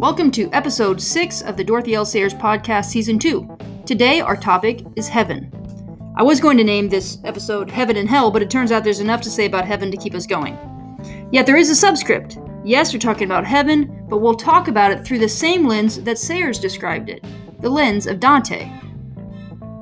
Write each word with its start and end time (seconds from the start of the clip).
Welcome 0.00 0.30
to 0.30 0.48
episode 0.54 0.98
6 0.98 1.42
of 1.42 1.58
the 1.58 1.62
Dorothy 1.62 1.94
L. 1.94 2.06
Sayers 2.06 2.32
podcast, 2.32 2.86
season 2.86 3.18
2. 3.18 3.58
Today, 3.84 4.22
our 4.22 4.34
topic 4.34 4.80
is 4.96 5.08
heaven. 5.08 5.52
I 6.16 6.22
was 6.22 6.40
going 6.40 6.56
to 6.56 6.64
name 6.64 6.88
this 6.88 7.18
episode 7.24 7.70
Heaven 7.70 7.98
and 7.98 8.08
Hell, 8.08 8.30
but 8.30 8.40
it 8.40 8.48
turns 8.48 8.72
out 8.72 8.82
there's 8.82 9.00
enough 9.00 9.20
to 9.20 9.30
say 9.30 9.44
about 9.44 9.66
heaven 9.66 9.90
to 9.90 9.98
keep 9.98 10.14
us 10.14 10.24
going. 10.24 10.56
Yet 11.30 11.44
there 11.44 11.58
is 11.58 11.68
a 11.68 11.76
subscript. 11.76 12.38
Yes, 12.64 12.94
we're 12.94 12.98
talking 12.98 13.26
about 13.26 13.44
heaven, 13.44 14.06
but 14.08 14.20
we'll 14.20 14.36
talk 14.36 14.68
about 14.68 14.90
it 14.90 15.04
through 15.04 15.18
the 15.18 15.28
same 15.28 15.68
lens 15.68 16.00
that 16.02 16.16
Sayers 16.16 16.58
described 16.58 17.10
it 17.10 17.22
the 17.60 17.68
lens 17.68 18.06
of 18.06 18.20
Dante. 18.20 18.72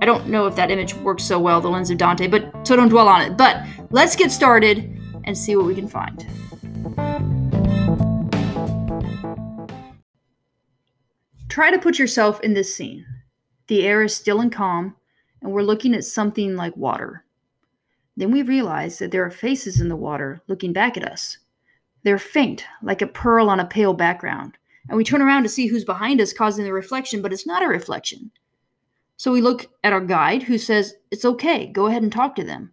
I 0.03 0.05
don't 0.05 0.27
know 0.27 0.48
if 0.48 0.57
that 0.57 0.73
image 0.73 0.95
works 0.95 1.23
so 1.23 1.39
well, 1.39 1.61
the 1.61 1.69
lens 1.69 1.91
of 1.91 1.98
Dante, 1.98 2.27
but 2.27 2.66
so 2.66 2.75
don't 2.75 2.89
dwell 2.89 3.07
on 3.07 3.21
it. 3.21 3.37
But 3.37 3.64
let's 3.91 4.16
get 4.16 4.32
started 4.32 5.00
and 5.23 5.39
see 5.39 5.55
what 5.55 5.66
we 5.66 5.77
can 5.77 5.87
find. 5.87 6.27
Try 11.59 11.73
to 11.73 11.79
put 11.80 11.98
yourself 11.98 12.41
in 12.43 12.55
this 12.55 12.73
scene. 12.73 13.05
The 13.67 13.85
air 13.85 14.05
is 14.05 14.15
still 14.15 14.41
and 14.41 14.53
calm, 14.53 14.95
and 15.43 15.51
we're 15.51 15.62
looking 15.62 15.93
at 15.93 16.05
something 16.05 16.55
like 16.55 16.77
water. 16.77 17.25
Then 18.17 18.31
we 18.31 18.43
realize 18.43 19.01
that 19.01 19.11
there 19.11 19.25
are 19.25 19.31
faces 19.33 19.81
in 19.81 19.89
the 19.89 19.97
water 19.97 20.41
looking 20.47 20.73
back 20.73 20.97
at 20.97 21.03
us. 21.03 21.39
They're 22.05 22.17
faint, 22.17 22.65
like 22.81 23.03
a 23.03 23.09
pearl 23.09 23.51
on 23.51 23.59
a 23.59 23.67
pale 23.67 23.93
background, 23.93 24.57
and 24.89 24.97
we 24.97 25.03
turn 25.03 25.21
around 25.21 25.43
to 25.43 25.48
see 25.48 25.67
who's 25.67 25.84
behind 25.84 26.21
us 26.21 26.33
causing 26.33 26.65
the 26.65 26.73
reflection, 26.73 27.23
but 27.23 27.33
it's 27.33 27.45
not 27.45 27.65
a 27.65 27.67
reflection. 27.67 28.31
So 29.17 29.33
we 29.33 29.43
look 29.43 29.67
at 29.83 29.93
our 29.93 30.01
guide 30.01 30.45
who 30.45 30.59
says, 30.59 30.95
It's 31.11 31.25
okay, 31.25 31.67
go 31.67 31.87
ahead 31.87 32.05
and 32.05 32.12
talk 32.12 32.37
to 32.37 32.45
them. 32.45 32.73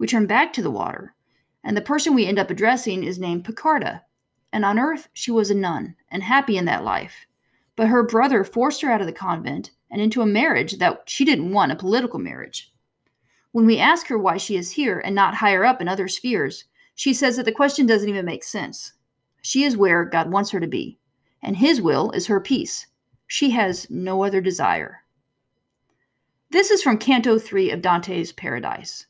We 0.00 0.08
turn 0.08 0.26
back 0.26 0.52
to 0.54 0.62
the 0.62 0.72
water, 0.72 1.14
and 1.62 1.76
the 1.76 1.82
person 1.82 2.16
we 2.16 2.26
end 2.26 2.40
up 2.40 2.50
addressing 2.50 3.04
is 3.04 3.20
named 3.20 3.44
Piccarda. 3.44 4.02
And 4.52 4.64
on 4.64 4.76
earth, 4.76 5.06
she 5.12 5.30
was 5.30 5.52
a 5.52 5.54
nun 5.54 5.94
and 6.10 6.24
happy 6.24 6.56
in 6.56 6.64
that 6.64 6.82
life. 6.82 7.27
But 7.78 7.86
her 7.86 8.02
brother 8.02 8.42
forced 8.42 8.80
her 8.80 8.90
out 8.90 9.00
of 9.00 9.06
the 9.06 9.12
convent 9.12 9.70
and 9.88 10.02
into 10.02 10.20
a 10.20 10.26
marriage 10.26 10.78
that 10.78 11.02
she 11.06 11.24
didn't 11.24 11.52
want, 11.52 11.70
a 11.70 11.76
political 11.76 12.18
marriage. 12.18 12.72
When 13.52 13.66
we 13.66 13.78
ask 13.78 14.08
her 14.08 14.18
why 14.18 14.36
she 14.36 14.56
is 14.56 14.72
here 14.72 14.98
and 14.98 15.14
not 15.14 15.36
higher 15.36 15.64
up 15.64 15.80
in 15.80 15.86
other 15.86 16.08
spheres, 16.08 16.64
she 16.96 17.14
says 17.14 17.36
that 17.36 17.44
the 17.44 17.52
question 17.52 17.86
doesn't 17.86 18.08
even 18.08 18.24
make 18.24 18.42
sense. 18.42 18.94
She 19.42 19.62
is 19.62 19.76
where 19.76 20.04
God 20.04 20.28
wants 20.28 20.50
her 20.50 20.58
to 20.58 20.66
be, 20.66 20.98
and 21.40 21.56
His 21.56 21.80
will 21.80 22.10
is 22.10 22.26
her 22.26 22.40
peace. 22.40 22.84
She 23.28 23.50
has 23.50 23.88
no 23.88 24.24
other 24.24 24.40
desire. 24.40 25.04
This 26.50 26.72
is 26.72 26.82
from 26.82 26.98
Canto 26.98 27.38
3 27.38 27.70
of 27.70 27.80
Dante's 27.80 28.32
Paradise. 28.32 29.06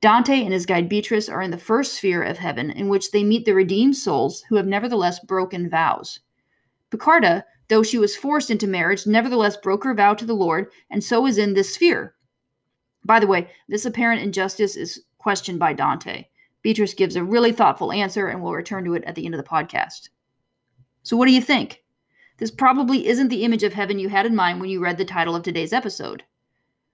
Dante 0.00 0.44
and 0.44 0.52
his 0.52 0.64
guide 0.64 0.88
Beatrice 0.88 1.28
are 1.28 1.42
in 1.42 1.50
the 1.50 1.58
first 1.58 1.94
sphere 1.94 2.22
of 2.22 2.38
heaven, 2.38 2.70
in 2.70 2.88
which 2.88 3.10
they 3.10 3.24
meet 3.24 3.46
the 3.46 3.54
redeemed 3.54 3.96
souls 3.96 4.44
who 4.48 4.54
have 4.54 4.66
nevertheless 4.68 5.18
broken 5.18 5.68
vows. 5.68 6.20
Piccarda, 6.90 7.44
though 7.68 7.82
she 7.82 7.98
was 7.98 8.16
forced 8.16 8.50
into 8.50 8.66
marriage, 8.66 9.06
nevertheless 9.06 9.56
broke 9.56 9.84
her 9.84 9.94
vow 9.94 10.14
to 10.14 10.24
the 10.24 10.34
Lord, 10.34 10.70
and 10.90 11.02
so 11.02 11.26
is 11.26 11.38
in 11.38 11.54
this 11.54 11.74
sphere. 11.74 12.14
By 13.04 13.20
the 13.20 13.26
way, 13.26 13.50
this 13.68 13.84
apparent 13.84 14.22
injustice 14.22 14.76
is 14.76 15.02
questioned 15.18 15.58
by 15.58 15.72
Dante. 15.72 16.26
Beatrice 16.62 16.94
gives 16.94 17.16
a 17.16 17.24
really 17.24 17.52
thoughtful 17.52 17.92
answer, 17.92 18.28
and 18.28 18.42
we'll 18.42 18.52
return 18.52 18.84
to 18.84 18.94
it 18.94 19.04
at 19.04 19.14
the 19.14 19.24
end 19.24 19.34
of 19.34 19.42
the 19.42 19.48
podcast. 19.48 20.08
So, 21.02 21.16
what 21.16 21.26
do 21.26 21.32
you 21.32 21.40
think? 21.40 21.82
This 22.38 22.50
probably 22.50 23.06
isn't 23.06 23.28
the 23.28 23.44
image 23.44 23.62
of 23.62 23.72
heaven 23.72 23.98
you 23.98 24.08
had 24.08 24.26
in 24.26 24.36
mind 24.36 24.60
when 24.60 24.70
you 24.70 24.80
read 24.80 24.98
the 24.98 25.04
title 25.04 25.34
of 25.34 25.42
today's 25.42 25.72
episode. 25.72 26.24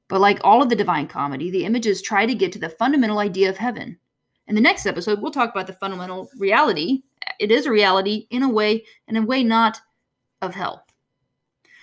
But 0.08 0.20
like 0.20 0.40
all 0.42 0.62
of 0.62 0.70
the 0.70 0.76
Divine 0.76 1.06
Comedy, 1.06 1.50
the 1.50 1.64
images 1.64 2.00
try 2.00 2.24
to 2.24 2.34
get 2.34 2.52
to 2.52 2.58
the 2.58 2.70
fundamental 2.70 3.18
idea 3.18 3.50
of 3.50 3.58
heaven. 3.58 3.98
In 4.46 4.54
the 4.54 4.60
next 4.60 4.86
episode, 4.86 5.20
we'll 5.20 5.30
talk 5.30 5.50
about 5.50 5.66
the 5.66 5.74
fundamental 5.74 6.30
reality. 6.38 7.02
It 7.38 7.50
is 7.50 7.66
a 7.66 7.70
reality 7.70 8.26
in 8.30 8.42
a 8.42 8.48
way, 8.48 8.84
and 9.06 9.16
in 9.16 9.24
a 9.24 9.26
way 9.26 9.44
not 9.44 9.80
of 10.40 10.54
hell. 10.54 10.84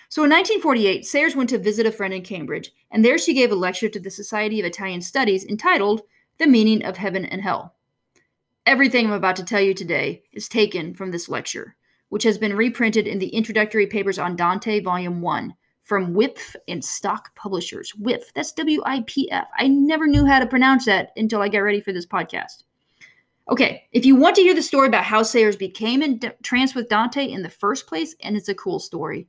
So 0.10 0.24
in 0.24 0.30
1948, 0.30 1.06
Sayers 1.06 1.36
went 1.36 1.50
to 1.50 1.58
visit 1.58 1.86
a 1.86 1.92
friend 1.92 2.14
in 2.14 2.22
Cambridge, 2.22 2.72
and 2.92 3.04
there 3.04 3.18
she 3.18 3.34
gave 3.34 3.52
a 3.52 3.56
lecture 3.56 3.90
to 3.90 4.00
the 4.00 4.12
Society 4.12 4.60
of 4.60 4.66
Italian 4.66 5.02
Studies 5.02 5.46
entitled 5.46 6.02
The 6.38 6.48
Meaning 6.48 6.86
of 6.86 6.98
Heaven 6.98 7.26
and 7.26 7.42
Hell. 7.42 7.76
Everything 8.66 9.08
I'm 9.08 9.14
about 9.14 9.36
to 9.38 9.44
tell 9.44 9.62
you 9.62 9.74
today 9.74 10.24
is 10.32 10.48
taken 10.48 10.94
from 10.94 11.12
this 11.12 11.28
lecture, 11.28 11.76
which 12.10 12.24
has 12.24 12.38
been 12.38 12.56
reprinted 12.56 13.08
in 13.08 13.20
the 13.20 13.28
Introductory 13.30 13.88
Papers 13.88 14.18
on 14.18 14.36
Dante, 14.36 14.80
Volume 14.80 15.22
1, 15.22 15.54
from 15.84 16.14
Wipf 16.14 16.56
and 16.68 16.84
Stock 16.84 17.36
Publishers. 17.36 17.92
Wipf, 18.00 18.34
that's 18.34 18.52
W 18.54 18.82
I 18.86 19.04
P 19.06 19.30
F. 19.32 19.48
I 19.58 19.68
never 19.68 20.08
knew 20.08 20.26
how 20.26 20.40
to 20.40 20.48
pronounce 20.48 20.86
that 20.86 21.12
until 21.16 21.42
I 21.42 21.50
got 21.50 21.60
ready 21.60 21.80
for 21.80 21.94
this 21.94 22.08
podcast. 22.08 22.64
Okay, 23.48 23.84
if 23.92 24.06
you 24.06 24.16
want 24.16 24.36
to 24.38 24.42
hear 24.42 24.56
the 24.56 24.62
story 24.64 24.88
about 24.88 25.04
how 25.04 25.22
Sayers 25.22 25.56
became 25.56 26.02
entranced 26.02 26.74
with 26.74 26.90
Dante 26.90 27.30
in 27.30 27.44
the 27.44 27.50
first 27.50 27.86
place, 27.86 28.16
and 28.22 28.36
it's 28.36 28.50
a 28.50 28.56
cool 28.56 28.80
story, 28.80 29.28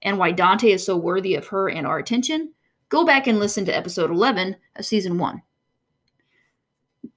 and 0.00 0.18
why 0.18 0.30
Dante 0.30 0.70
is 0.70 0.84
so 0.84 0.96
worthy 0.96 1.34
of 1.34 1.46
her 1.48 1.68
and 1.68 1.86
our 1.86 1.98
attention, 1.98 2.54
go 2.88 3.04
back 3.04 3.26
and 3.26 3.38
listen 3.38 3.66
to 3.66 3.76
episode 3.76 4.10
11 4.10 4.56
of 4.76 4.86
season 4.86 5.18
1. 5.18 5.42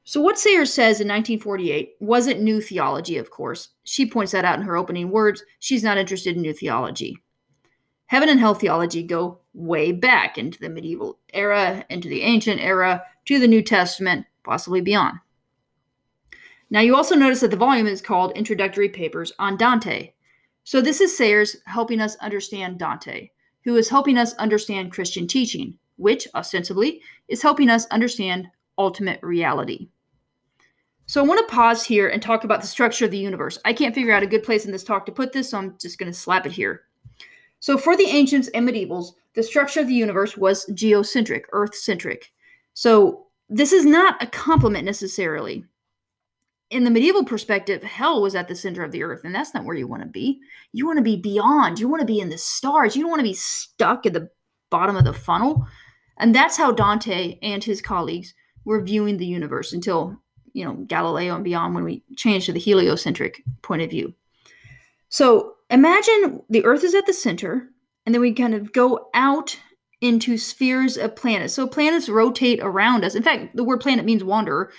So, 0.04 0.20
what 0.20 0.38
Sayers 0.38 0.74
says 0.74 1.00
in 1.00 1.08
1948 1.08 1.96
wasn't 2.02 2.42
new 2.42 2.60
theology, 2.60 3.18
of 3.18 3.30
course. 3.30 3.70
She 3.86 4.06
points 4.06 4.34
that 4.34 4.44
out 4.44 4.60
in 4.60 4.66
her 4.66 4.76
opening 4.76 5.12
words. 5.12 5.44
She's 5.60 5.84
not 5.84 5.98
interested 5.98 6.36
in 6.36 6.42
new 6.42 6.54
theology. 6.54 7.18
Heaven 8.08 8.28
and 8.28 8.40
hell 8.40 8.54
theology 8.54 9.02
go 9.02 9.40
way 9.54 9.94
back 9.94 10.38
into 10.38 10.60
the 10.60 10.70
medieval 10.70 11.20
era, 11.34 11.86
into 11.90 12.10
the 12.10 12.22
ancient 12.22 12.60
era, 12.60 13.02
to 13.26 13.40
the 13.40 13.48
New 13.48 13.62
Testament, 13.62 14.26
possibly 14.44 14.82
beyond. 14.82 15.20
Now, 16.74 16.80
you 16.80 16.96
also 16.96 17.14
notice 17.14 17.42
that 17.42 17.52
the 17.52 17.56
volume 17.56 17.86
is 17.86 18.02
called 18.02 18.36
Introductory 18.36 18.90
Papers 18.90 19.32
on 19.38 19.58
Dante. 19.58 20.12
So, 20.64 20.82
this 20.82 21.02
is 21.02 21.16
Sayers 21.16 21.56
helping 21.68 22.02
us 22.02 22.16
understand 22.16 22.80
Dante, 22.80 23.30
who 23.64 23.76
is 23.76 23.90
helping 23.90 24.18
us 24.18 24.34
understand 24.36 24.92
Christian 24.92 25.28
teaching, 25.28 25.78
which, 25.98 26.28
ostensibly, 26.34 27.00
is 27.28 27.44
helping 27.44 27.70
us 27.70 27.86
understand 27.92 28.48
ultimate 28.80 29.22
reality. 29.22 29.90
So, 31.06 31.24
I 31.24 31.28
want 31.28 31.48
to 31.48 31.56
pause 31.56 31.86
here 31.86 32.08
and 32.08 32.24
talk 32.24 32.44
about 32.44 32.62
the 32.62 32.68
structure 32.68 33.06
of 33.06 33.12
the 33.12 33.20
universe. 33.20 33.60
I 33.66 33.74
can't 33.74 33.94
figure 33.94 34.12
out 34.12 34.24
a 34.24 34.28
good 34.28 34.42
place 34.42 34.66
in 34.66 34.72
this 34.72 34.84
talk 34.84 35.06
to 35.06 35.12
put 35.12 35.32
this, 35.32 35.52
so 35.52 35.60
I'm 35.60 35.78
just 35.80 36.00
going 36.00 36.12
to 36.12 36.18
slap 36.18 36.48
it 36.48 36.54
here. 36.54 36.86
So, 37.60 37.78
for 37.78 37.96
the 37.96 38.08
ancients 38.08 38.48
and 38.48 38.68
medievals, 38.68 39.12
the 39.36 39.44
structure 39.44 39.82
of 39.82 39.88
the 39.88 39.94
universe 39.94 40.38
was 40.38 40.66
geocentric, 40.74 41.44
earth 41.52 41.76
centric. 41.76 42.32
So, 42.74 43.28
this 43.48 43.74
is 43.74 43.86
not 43.86 44.24
a 44.24 44.26
compliment 44.26 44.86
necessarily. 44.86 45.66
In 46.74 46.86
the 46.86 46.90
medieval 46.90 47.24
perspective, 47.24 47.84
hell 47.84 48.20
was 48.20 48.34
at 48.34 48.48
the 48.48 48.56
center 48.56 48.84
of 48.84 48.92
the 48.92 49.04
earth, 49.04 49.22
and 49.24 49.34
that's 49.34 49.54
not 49.54 49.64
where 49.64 49.76
you 49.76 49.88
want 49.88 50.02
to 50.02 50.10
be. 50.10 50.42
You 50.72 50.88
want 50.88 50.98
to 50.98 51.04
be 51.04 51.16
beyond, 51.16 51.80
you 51.80 51.88
want 51.88 52.00
to 52.00 52.06
be 52.06 52.20
in 52.20 52.30
the 52.30 52.38
stars, 52.38 52.96
you 52.96 53.04
don't 53.04 53.12
want 53.12 53.20
to 53.20 53.28
be 53.28 53.36
stuck 53.36 54.08
at 54.08 54.14
the 54.14 54.30
bottom 54.72 54.96
of 54.96 55.06
the 55.06 55.14
funnel. 55.14 55.68
And 56.18 56.34
that's 56.34 56.58
how 56.58 56.72
Dante 56.72 57.38
and 57.44 57.64
his 57.64 57.80
colleagues 57.80 58.34
were 58.66 58.82
viewing 58.82 59.18
the 59.18 59.26
universe 59.26 59.72
until, 59.72 60.18
you 60.54 60.66
know, 60.66 60.74
Galileo 60.88 61.36
and 61.36 61.44
beyond 61.44 61.76
when 61.76 61.84
we 61.84 62.04
changed 62.16 62.48
to 62.48 62.54
the 62.54 62.60
heliocentric 62.60 63.44
point 63.62 63.84
of 63.84 63.92
view. 63.92 64.12
So 65.10 65.54
imagine 65.70 66.42
the 66.50 66.66
Earth 66.66 66.84
is 66.84 66.96
at 66.96 67.06
the 67.06 67.14
center, 67.14 67.70
and 68.08 68.16
then 68.16 68.22
we 68.22 68.34
kind 68.34 68.56
of 68.56 68.74
go 68.74 69.10
out 69.14 69.60
into 70.02 70.40
spheres 70.40 70.98
of 70.98 71.16
planets. 71.16 71.54
So 71.54 71.68
planets 71.68 72.10
rotate 72.10 72.62
around 72.64 73.06
us. 73.06 73.14
In 73.14 73.22
fact, 73.22 73.56
the 73.56 73.64
word 73.64 73.80
planet 73.80 74.06
means 74.06 74.24
wanderer. 74.24 74.72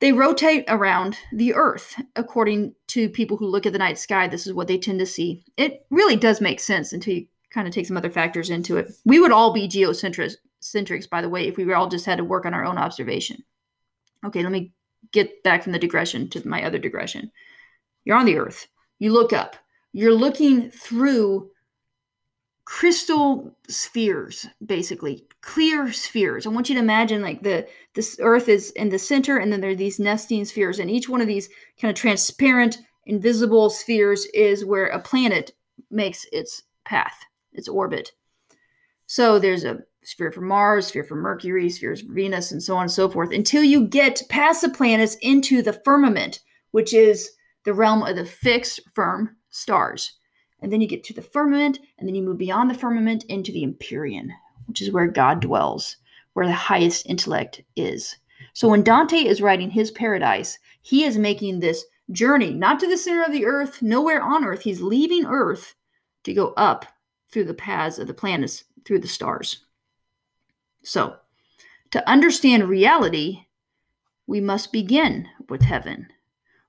They 0.00 0.12
rotate 0.12 0.64
around 0.68 1.16
the 1.32 1.54
Earth. 1.54 2.00
According 2.16 2.74
to 2.88 3.08
people 3.08 3.36
who 3.36 3.46
look 3.46 3.64
at 3.64 3.72
the 3.72 3.78
night 3.78 3.98
sky, 3.98 4.28
this 4.28 4.46
is 4.46 4.52
what 4.52 4.68
they 4.68 4.78
tend 4.78 4.98
to 4.98 5.06
see. 5.06 5.42
It 5.56 5.86
really 5.90 6.16
does 6.16 6.40
make 6.40 6.60
sense 6.60 6.92
until 6.92 7.14
you 7.14 7.26
kind 7.50 7.66
of 7.66 7.72
take 7.72 7.86
some 7.86 7.96
other 7.96 8.10
factors 8.10 8.50
into 8.50 8.76
it. 8.76 8.92
We 9.06 9.20
would 9.20 9.32
all 9.32 9.52
be 9.54 9.68
geocentrics, 9.68 11.08
by 11.08 11.22
the 11.22 11.28
way, 11.30 11.48
if 11.48 11.56
we 11.56 11.72
all 11.72 11.88
just 11.88 12.04
had 12.04 12.18
to 12.18 12.24
work 12.24 12.44
on 12.44 12.52
our 12.52 12.64
own 12.64 12.76
observation. 12.76 13.42
Okay, 14.24 14.42
let 14.42 14.52
me 14.52 14.72
get 15.12 15.42
back 15.42 15.62
from 15.62 15.72
the 15.72 15.78
digression 15.78 16.28
to 16.30 16.46
my 16.46 16.62
other 16.64 16.78
digression. 16.78 17.30
You're 18.04 18.18
on 18.18 18.26
the 18.26 18.36
Earth. 18.36 18.68
You 18.98 19.12
look 19.12 19.32
up. 19.32 19.56
You're 19.92 20.12
looking 20.12 20.70
through 20.70 21.50
crystal 22.66 23.56
spheres, 23.68 24.46
basically 24.66 25.24
clear 25.40 25.92
spheres. 25.92 26.46
I 26.46 26.50
want 26.50 26.68
you 26.68 26.74
to 26.74 26.80
imagine 26.80 27.22
like 27.22 27.42
the 27.42 27.66
this 27.94 28.18
Earth 28.20 28.48
is 28.48 28.72
in 28.72 28.90
the 28.90 28.98
center, 28.98 29.38
and 29.38 29.50
then 29.50 29.60
there 29.62 29.70
are 29.70 29.76
these 29.76 29.98
nesting 29.98 30.44
spheres, 30.44 30.78
and 30.78 30.90
each 30.90 31.08
one 31.08 31.22
of 31.22 31.28
these 31.28 31.48
kind 31.80 31.90
of 31.90 31.96
transparent, 31.96 32.78
invisible 33.06 33.70
spheres 33.70 34.26
is 34.34 34.64
where 34.64 34.86
a 34.86 35.00
planet 35.00 35.52
makes 35.90 36.26
its 36.32 36.64
path, 36.84 37.16
its 37.52 37.68
orbit. 37.68 38.10
So 39.06 39.38
there's 39.38 39.64
a 39.64 39.78
sphere 40.02 40.32
for 40.32 40.40
Mars, 40.40 40.88
sphere 40.88 41.04
for 41.04 41.14
Mercury, 41.14 41.70
spheres 41.70 42.02
for 42.02 42.12
Venus, 42.12 42.50
and 42.50 42.62
so 42.62 42.74
on 42.76 42.82
and 42.82 42.90
so 42.90 43.08
forth, 43.08 43.32
until 43.32 43.62
you 43.62 43.86
get 43.86 44.22
past 44.28 44.62
the 44.62 44.68
planets 44.68 45.16
into 45.22 45.62
the 45.62 45.80
firmament, 45.84 46.40
which 46.72 46.92
is 46.92 47.30
the 47.64 47.72
realm 47.72 48.02
of 48.02 48.16
the 48.16 48.24
fixed, 48.24 48.80
firm 48.92 49.36
stars. 49.50 50.18
And 50.60 50.72
then 50.72 50.80
you 50.80 50.88
get 50.88 51.04
to 51.04 51.14
the 51.14 51.22
firmament, 51.22 51.80
and 51.98 52.08
then 52.08 52.14
you 52.14 52.22
move 52.22 52.38
beyond 52.38 52.70
the 52.70 52.74
firmament 52.74 53.24
into 53.24 53.52
the 53.52 53.62
empyrean, 53.62 54.32
which 54.66 54.80
is 54.80 54.90
where 54.90 55.06
God 55.06 55.40
dwells, 55.40 55.96
where 56.32 56.46
the 56.46 56.52
highest 56.52 57.06
intellect 57.06 57.62
is. 57.76 58.16
So 58.52 58.68
when 58.68 58.82
Dante 58.82 59.18
is 59.18 59.42
writing 59.42 59.70
his 59.70 59.90
paradise, 59.90 60.58
he 60.82 61.04
is 61.04 61.18
making 61.18 61.60
this 61.60 61.84
journey, 62.10 62.52
not 62.52 62.80
to 62.80 62.88
the 62.88 62.96
center 62.96 63.22
of 63.22 63.32
the 63.32 63.46
earth, 63.46 63.82
nowhere 63.82 64.22
on 64.22 64.44
earth. 64.44 64.62
He's 64.62 64.80
leaving 64.80 65.26
earth 65.26 65.74
to 66.24 66.32
go 66.32 66.52
up 66.56 66.86
through 67.30 67.44
the 67.44 67.54
paths 67.54 67.98
of 67.98 68.06
the 68.06 68.14
planets, 68.14 68.64
through 68.84 69.00
the 69.00 69.08
stars. 69.08 69.64
So, 70.82 71.16
to 71.90 72.08
understand 72.08 72.68
reality, 72.68 73.46
we 74.26 74.40
must 74.40 74.72
begin 74.72 75.28
with 75.48 75.62
heaven. 75.62 76.08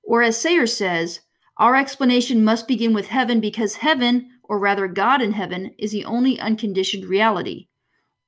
Or 0.02 0.22
as 0.22 0.40
Sayers 0.40 0.76
says, 0.76 1.20
our 1.58 1.74
explanation 1.74 2.44
must 2.44 2.68
begin 2.68 2.92
with 2.94 3.08
heaven 3.08 3.40
because 3.40 3.76
heaven, 3.76 4.30
or 4.44 4.60
rather 4.60 4.86
God 4.86 5.20
in 5.20 5.32
heaven, 5.32 5.74
is 5.78 5.90
the 5.90 6.04
only 6.04 6.38
unconditioned 6.38 7.04
reality. 7.04 7.66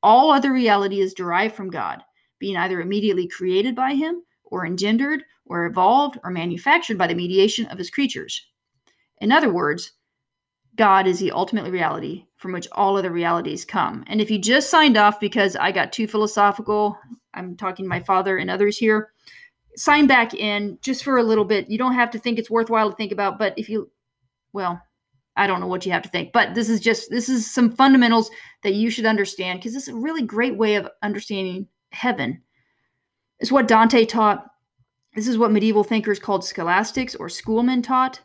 All 0.03 0.32
other 0.32 0.53
reality 0.53 1.00
is 1.00 1.15
derived 1.15 1.55
from 1.55 1.71
God, 1.71 2.03
being 2.41 2.56
either 2.56 2.81
immediately 2.81 3.29
created 3.29 3.77
by 3.77 3.94
Him, 3.94 4.23
or 4.44 4.67
engendered, 4.67 5.23
or 5.44 5.67
evolved, 5.67 6.19
or 6.25 6.31
manufactured 6.31 6.99
by 6.99 7.06
the 7.06 7.15
mediation 7.15 7.67
of 7.67 7.79
His 7.79 7.91
creatures. 7.91 8.47
In 9.19 9.31
other 9.31 9.53
words, 9.53 9.93
God 10.76 11.06
is 11.06 11.21
the 11.21 11.33
ultimate 11.33 11.71
reality 11.71 12.26
from 12.37 12.53
which 12.53 12.67
all 12.73 12.97
other 12.97 13.11
realities 13.11 13.65
come. 13.65 14.03
And 14.06 14.21
if 14.21 14.31
you 14.31 14.38
just 14.38 14.71
signed 14.71 14.97
off 14.97 15.21
because 15.21 15.55
I 15.55 15.73
got 15.73 15.93
too 15.93 16.09
philosophical, 16.09 16.99
I'm 17.35 17.56
talking 17.56 17.85
to 17.85 17.88
my 17.88 18.00
father 18.00 18.38
and 18.38 18.50
others 18.50 18.79
here, 18.79 19.12
sign 19.81 20.06
back 20.06 20.35
in 20.35 20.77
just 20.82 21.03
for 21.03 21.17
a 21.17 21.23
little 21.23 21.44
bit. 21.47 21.71
You 21.71 21.79
don't 21.79 21.94
have 21.94 22.11
to 22.11 22.19
think 22.19 22.38
it's 22.38 22.50
worthwhile 22.50 22.91
to 22.91 22.97
think 22.97 23.12
about, 23.12 23.38
but 23.38 23.55
if 23.56 23.71
you, 23.71 23.91
well, 24.53 24.79
I 25.37 25.47
don't 25.47 25.59
know 25.61 25.69
what 25.69 25.87
you 25.87 25.93
have 25.93 26.03
to 26.03 26.11
think, 26.11 26.35
but 26.35 26.55
this 26.55 26.69
is 26.69 26.81
just 26.81 27.09
this 27.09 27.31
is 27.31 27.50
some 27.50 27.73
fundamentals 27.73 28.31
that 28.62 28.75
you 28.75 28.91
should 28.91 29.06
understand 29.06 29.59
because 29.59 29.75
it's 29.75 29.88
a 29.88 29.94
really 29.94 30.21
great 30.21 30.59
way 30.59 30.75
of 30.75 30.91
understanding 31.03 31.67
heaven. 31.93 32.43
It's 33.38 33.50
what 33.50 33.69
Dante 33.69 34.05
taught. 34.05 34.44
This 35.15 35.27
is 35.27 35.38
what 35.38 35.50
medieval 35.50 35.83
thinkers 35.83 36.19
called 36.19 36.44
scholastics 36.44 37.15
or 37.15 37.31
schoolmen 37.31 37.81
taught. 37.81 38.21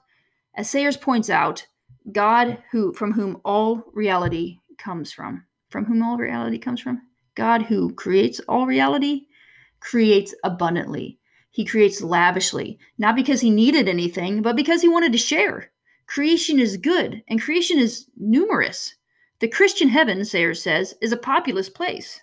As 0.56 0.70
Sayers 0.70 0.98
points 0.98 1.30
out, 1.30 1.66
God 2.12 2.62
who 2.70 2.92
from 2.92 3.14
whom 3.14 3.40
all 3.46 3.82
reality 3.94 4.60
comes 4.78 5.14
from. 5.14 5.46
From 5.70 5.86
whom 5.86 6.04
all 6.04 6.18
reality 6.18 6.58
comes 6.60 6.82
from? 6.82 7.02
God 7.36 7.62
who 7.62 7.94
creates 7.94 8.42
all 8.50 8.66
reality 8.66 9.28
creates 9.80 10.36
abundantly. 10.44 11.18
He 11.56 11.64
creates 11.64 12.02
lavishly, 12.02 12.78
not 12.98 13.16
because 13.16 13.40
he 13.40 13.50
needed 13.50 13.88
anything, 13.88 14.42
but 14.42 14.58
because 14.58 14.82
he 14.82 14.90
wanted 14.90 15.14
to 15.14 15.18
share. 15.18 15.72
Creation 16.06 16.60
is 16.60 16.76
good, 16.76 17.24
and 17.30 17.42
creation 17.42 17.80
is 17.80 18.08
numerous. 18.18 18.94
The 19.40 19.48
Christian 19.48 19.88
heaven, 19.88 20.26
Sayers 20.26 20.62
says, 20.62 20.96
is 21.00 21.14
a 21.14 21.18
populous 21.18 21.70
place. 21.70 22.20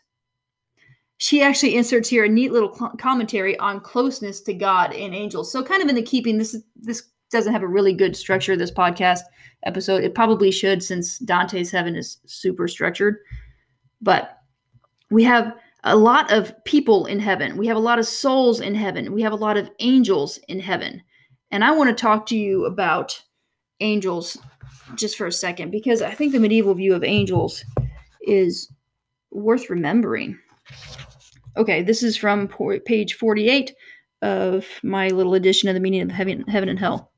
She 1.16 1.40
actually 1.40 1.76
inserts 1.76 2.10
here 2.10 2.26
a 2.26 2.28
neat 2.28 2.52
little 2.52 2.68
commentary 2.98 3.58
on 3.58 3.80
closeness 3.80 4.42
to 4.42 4.52
God 4.52 4.92
and 4.92 5.14
angels. 5.14 5.50
So, 5.50 5.62
kind 5.62 5.82
of 5.82 5.88
in 5.88 5.94
the 5.94 6.02
keeping, 6.02 6.36
this 6.36 6.52
is, 6.52 6.64
this 6.76 7.04
doesn't 7.30 7.54
have 7.54 7.62
a 7.62 7.66
really 7.66 7.94
good 7.94 8.14
structure. 8.14 8.54
This 8.54 8.70
podcast 8.70 9.22
episode, 9.64 10.04
it 10.04 10.14
probably 10.14 10.50
should, 10.50 10.82
since 10.82 11.18
Dante's 11.20 11.70
heaven 11.70 11.96
is 11.96 12.18
super 12.26 12.68
structured. 12.68 13.16
But 14.02 14.36
we 15.10 15.24
have 15.24 15.54
a 15.84 15.96
lot 15.96 16.32
of 16.32 16.52
people 16.64 17.06
in 17.06 17.18
heaven. 17.18 17.56
We 17.56 17.66
have 17.66 17.76
a 17.76 17.80
lot 17.80 17.98
of 17.98 18.06
souls 18.06 18.60
in 18.60 18.74
heaven. 18.74 19.12
We 19.12 19.22
have 19.22 19.32
a 19.32 19.36
lot 19.36 19.56
of 19.56 19.70
angels 19.80 20.38
in 20.48 20.60
heaven. 20.60 21.02
And 21.50 21.64
I 21.64 21.72
want 21.72 21.90
to 21.90 22.00
talk 22.00 22.26
to 22.26 22.36
you 22.36 22.64
about 22.66 23.20
angels 23.80 24.38
just 24.94 25.16
for 25.16 25.26
a 25.26 25.32
second 25.32 25.70
because 25.70 26.02
I 26.02 26.12
think 26.12 26.32
the 26.32 26.40
medieval 26.40 26.74
view 26.74 26.94
of 26.94 27.04
angels 27.04 27.64
is 28.22 28.70
worth 29.30 29.70
remembering. 29.70 30.38
Okay, 31.56 31.82
this 31.82 32.02
is 32.02 32.16
from 32.16 32.48
page 32.86 33.14
48 33.14 33.74
of 34.22 34.66
my 34.82 35.08
little 35.08 35.34
edition 35.34 35.68
of 35.68 35.74
the 35.74 35.80
meaning 35.80 36.02
of 36.02 36.10
heaven, 36.10 36.42
heaven 36.46 36.68
and 36.68 36.78
hell. 36.78 37.10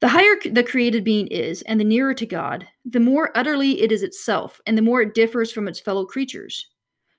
The 0.00 0.08
higher 0.08 0.36
the 0.52 0.62
created 0.62 1.02
being 1.02 1.26
is, 1.26 1.62
and 1.62 1.80
the 1.80 1.84
nearer 1.84 2.14
to 2.14 2.26
God, 2.26 2.68
the 2.84 3.00
more 3.00 3.32
utterly 3.34 3.80
it 3.82 3.90
is 3.90 4.04
itself, 4.04 4.60
and 4.66 4.78
the 4.78 4.82
more 4.82 5.02
it 5.02 5.14
differs 5.14 5.50
from 5.50 5.66
its 5.66 5.80
fellow 5.80 6.04
creatures. 6.04 6.68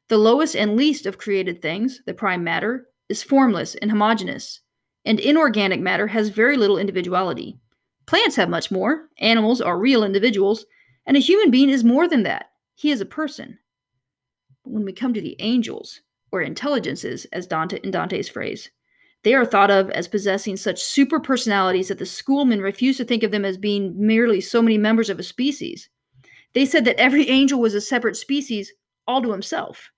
The 0.10 0.18
lowest 0.18 0.56
and 0.56 0.76
least 0.76 1.06
of 1.06 1.20
created 1.20 1.62
things, 1.62 2.02
the 2.08 2.16
prime 2.16 2.44
matter, 2.44 2.88
is 3.10 3.22
formless 3.22 3.76
and 3.76 3.92
homogeneous, 3.92 4.62
and 5.06 5.20
inorganic 5.20 5.80
matter 5.80 6.08
has 6.08 6.30
very 6.30 6.58
little 6.58 6.80
individuality. 6.80 7.60
Plants 8.08 8.36
have 8.36 8.50
much 8.50 8.72
more, 8.72 9.10
animals 9.20 9.62
are 9.62 9.78
real 9.78 10.04
individuals, 10.04 10.66
and 11.06 11.16
a 11.16 11.20
human 11.20 11.52
being 11.52 11.70
is 11.70 11.84
more 11.84 12.08
than 12.08 12.24
that. 12.24 12.48
He 12.74 12.90
is 12.90 13.02
a 13.02 13.06
person. 13.06 13.60
But 14.64 14.72
when 14.74 14.84
we 14.84 14.94
come 14.94 15.14
to 15.14 15.22
the 15.22 15.36
angels, 15.40 16.02
or 16.32 16.42
intelligences, 16.42 17.26
as 17.32 17.46
Dante 17.46 17.80
in 17.84 17.92
Dante's 17.92 18.30
phrase, 18.30 18.72
they 19.24 19.36
are 19.36 19.46
thought 19.46 19.70
of 19.70 19.92
as 19.92 20.08
possessing 20.08 20.58
such 20.58 20.82
super 20.82 21.20
personalities 21.20 21.90
that 21.90 22.00
the 22.00 22.06
schoolmen 22.08 22.62
refuse 22.62 22.98
to 22.98 23.06
think 23.06 23.22
of 23.22 23.30
them 23.30 23.46
as 23.46 23.58
being 23.58 23.94
merely 23.96 24.42
so 24.42 24.60
many 24.60 24.80
members 24.80 25.12
of 25.12 25.20
a 25.20 25.24
species. 25.24 25.88
They 26.54 26.66
said 26.66 26.86
that 26.86 27.00
every 27.00 27.30
angel 27.30 27.60
was 27.60 27.76
a 27.76 27.82
separate 27.82 28.18
species 28.18 28.74
all 29.08 29.22
to 29.22 29.32
himself. 29.32 29.92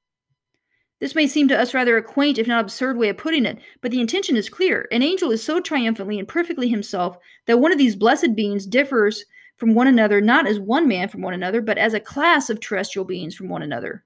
This 1.01 1.15
may 1.15 1.25
seem 1.25 1.48
to 1.48 1.59
us 1.59 1.74
rather 1.74 1.98
a 1.98 2.03
quaint, 2.03 2.38
if 2.38 2.48
not 2.48 2.63
absurd, 2.63 2.95
way 2.95 3.09
of 3.09 3.18
putting 3.18 3.45
it, 3.45 3.57
but 3.81 3.89
the 3.89 4.00
intention 4.00 4.38
is 4.38 4.50
clear. 4.50 4.88
An 4.92 5.01
angel 5.01 5.31
is 5.31 5.44
so 5.44 5.59
triumphantly 5.59 6.19
and 6.19 6.27
perfectly 6.27 6.69
himself 6.69 7.18
that 7.48 7.59
one 7.59 7.71
of 7.71 7.80
these 7.80 7.95
blessed 7.95 8.36
beings 8.36 8.68
differs 8.68 9.25
from 9.57 9.74
one 9.74 9.88
another 9.88 10.21
not 10.21 10.48
as 10.48 10.59
one 10.59 10.88
man 10.88 11.09
from 11.09 11.21
one 11.21 11.33
another, 11.33 11.59
but 11.59 11.80
as 11.80 11.95
a 11.95 12.00
class 12.00 12.51
of 12.51 12.59
terrestrial 12.59 13.03
beings 13.03 13.36
from 13.36 13.50
one 13.50 13.63
another. 13.63 14.03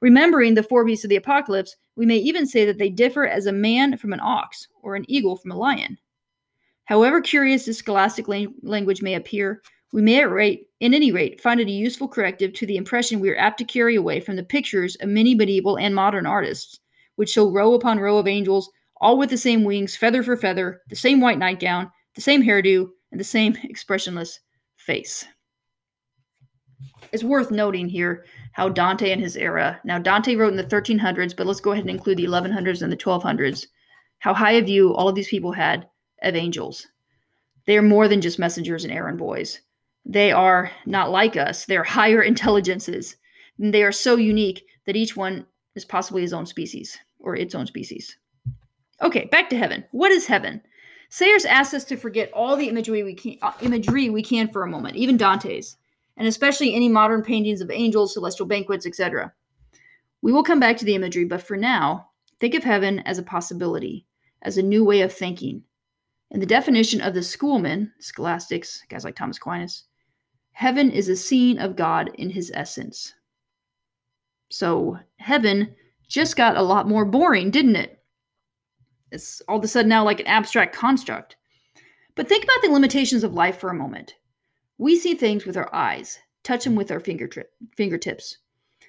Remembering 0.00 0.54
the 0.54 0.62
four 0.62 0.84
beasts 0.84 1.04
of 1.04 1.08
the 1.08 1.16
apocalypse, 1.16 1.76
we 1.94 2.04
may 2.04 2.16
even 2.16 2.46
say 2.46 2.64
that 2.64 2.78
they 2.78 2.90
differ 2.90 3.24
as 3.24 3.46
a 3.46 3.52
man 3.52 3.96
from 3.96 4.12
an 4.12 4.20
ox 4.20 4.66
or 4.82 4.96
an 4.96 5.04
eagle 5.08 5.36
from 5.36 5.52
a 5.52 5.56
lion. 5.56 5.98
However 6.84 7.20
curious 7.20 7.64
this 7.64 7.78
scholastic 7.78 8.26
language 8.26 9.02
may 9.02 9.14
appear, 9.14 9.62
we 9.92 10.02
may 10.02 10.20
at 10.20 10.30
rate, 10.30 10.68
in 10.80 10.92
any 10.92 11.12
rate, 11.12 11.40
find 11.40 11.60
it 11.60 11.66
a 11.66 11.70
useful 11.70 12.08
corrective 12.08 12.52
to 12.52 12.66
the 12.66 12.76
impression 12.76 13.20
we 13.20 13.30
are 13.30 13.38
apt 13.38 13.58
to 13.58 13.64
carry 13.64 13.94
away 13.94 14.20
from 14.20 14.36
the 14.36 14.42
pictures 14.42 14.96
of 14.96 15.08
many 15.08 15.34
medieval 15.34 15.78
and 15.78 15.94
modern 15.94 16.26
artists, 16.26 16.80
which 17.16 17.30
show 17.30 17.50
row 17.50 17.72
upon 17.72 17.98
row 17.98 18.18
of 18.18 18.28
angels, 18.28 18.70
all 19.00 19.16
with 19.16 19.30
the 19.30 19.38
same 19.38 19.64
wings, 19.64 19.96
feather 19.96 20.22
for 20.22 20.36
feather, 20.36 20.82
the 20.88 20.96
same 20.96 21.20
white 21.20 21.38
nightgown, 21.38 21.90
the 22.14 22.20
same 22.20 22.42
hairdo, 22.42 22.88
and 23.10 23.18
the 23.18 23.24
same 23.24 23.56
expressionless 23.64 24.40
face. 24.76 25.24
It's 27.10 27.24
worth 27.24 27.50
noting 27.50 27.88
here 27.88 28.26
how 28.52 28.68
Dante 28.68 29.10
and 29.10 29.20
his 29.20 29.36
era, 29.36 29.80
now 29.84 29.98
Dante 29.98 30.36
wrote 30.36 30.50
in 30.50 30.56
the 30.56 30.64
1300s, 30.64 31.34
but 31.34 31.46
let's 31.46 31.60
go 31.60 31.72
ahead 31.72 31.84
and 31.84 31.90
include 31.90 32.18
the 32.18 32.26
1100s 32.26 32.82
and 32.82 32.92
the 32.92 32.96
1200s, 32.96 33.66
how 34.18 34.34
high 34.34 34.52
a 34.52 34.62
view 34.62 34.94
all 34.94 35.08
of 35.08 35.14
these 35.14 35.28
people 35.28 35.52
had 35.52 35.88
of 36.22 36.36
angels. 36.36 36.86
They 37.66 37.78
are 37.78 37.82
more 37.82 38.08
than 38.08 38.20
just 38.20 38.38
messengers 38.38 38.84
and 38.84 38.92
errand 38.92 39.18
boys. 39.18 39.60
They 40.08 40.32
are 40.32 40.70
not 40.86 41.10
like 41.10 41.36
us. 41.36 41.66
They're 41.66 41.84
higher 41.84 42.22
intelligences. 42.32 43.16
And 43.58 43.72
they 43.72 43.82
are 43.82 43.92
so 43.92 44.16
unique 44.16 44.64
that 44.86 44.96
each 44.96 45.16
one 45.16 45.46
is 45.74 45.84
possibly 45.84 46.22
his 46.22 46.32
own 46.32 46.46
species 46.46 46.98
or 47.20 47.36
its 47.36 47.54
own 47.54 47.66
species. 47.66 48.16
Okay, 49.02 49.26
back 49.26 49.50
to 49.50 49.56
heaven. 49.56 49.84
What 49.92 50.10
is 50.10 50.26
heaven? 50.26 50.62
Sayers 51.10 51.44
asks 51.44 51.74
us 51.74 51.84
to 51.84 51.96
forget 51.96 52.32
all 52.32 52.56
the 52.56 52.68
imagery 52.68 53.02
we 53.02 53.14
can, 53.14 53.36
uh, 53.42 53.52
imagery 53.62 54.10
we 54.10 54.22
can 54.22 54.48
for 54.48 54.62
a 54.62 54.68
moment, 54.68 54.96
even 54.96 55.16
Dante's, 55.16 55.76
and 56.16 56.26
especially 56.26 56.74
any 56.74 56.88
modern 56.88 57.22
paintings 57.22 57.60
of 57.60 57.70
angels, 57.70 58.12
celestial 58.12 58.46
banquets, 58.46 58.86
etc. 58.86 59.32
We 60.20 60.32
will 60.32 60.42
come 60.42 60.60
back 60.60 60.76
to 60.78 60.84
the 60.84 60.94
imagery, 60.94 61.24
but 61.24 61.42
for 61.42 61.56
now, 61.56 62.10
think 62.40 62.54
of 62.54 62.64
heaven 62.64 63.00
as 63.00 63.18
a 63.18 63.22
possibility, 63.22 64.06
as 64.42 64.58
a 64.58 64.62
new 64.62 64.84
way 64.84 65.00
of 65.00 65.12
thinking. 65.12 65.62
In 66.30 66.40
the 66.40 66.46
definition 66.46 67.00
of 67.00 67.14
the 67.14 67.22
schoolmen, 67.22 67.92
scholastics, 68.00 68.82
guys 68.90 69.04
like 69.04 69.16
Thomas 69.16 69.38
Aquinas, 69.38 69.84
Heaven 70.58 70.90
is 70.90 71.08
a 71.08 71.14
scene 71.14 71.60
of 71.60 71.76
God 71.76 72.10
in 72.14 72.30
his 72.30 72.50
essence. 72.52 73.14
So 74.50 74.98
heaven 75.18 75.72
just 76.08 76.34
got 76.34 76.56
a 76.56 76.62
lot 76.62 76.88
more 76.88 77.04
boring, 77.04 77.52
didn't 77.52 77.76
it? 77.76 78.02
It's 79.12 79.40
all 79.42 79.58
of 79.58 79.62
a 79.62 79.68
sudden 79.68 79.88
now 79.88 80.04
like 80.04 80.18
an 80.18 80.26
abstract 80.26 80.74
construct. 80.74 81.36
But 82.16 82.28
think 82.28 82.42
about 82.42 82.60
the 82.62 82.72
limitations 82.72 83.22
of 83.22 83.34
life 83.34 83.58
for 83.58 83.70
a 83.70 83.74
moment. 83.74 84.16
We 84.78 84.96
see 84.96 85.14
things 85.14 85.46
with 85.46 85.56
our 85.56 85.72
eyes, 85.72 86.18
touch 86.42 86.64
them 86.64 86.74
with 86.74 86.90
our 86.90 86.98
fingertips. 86.98 88.38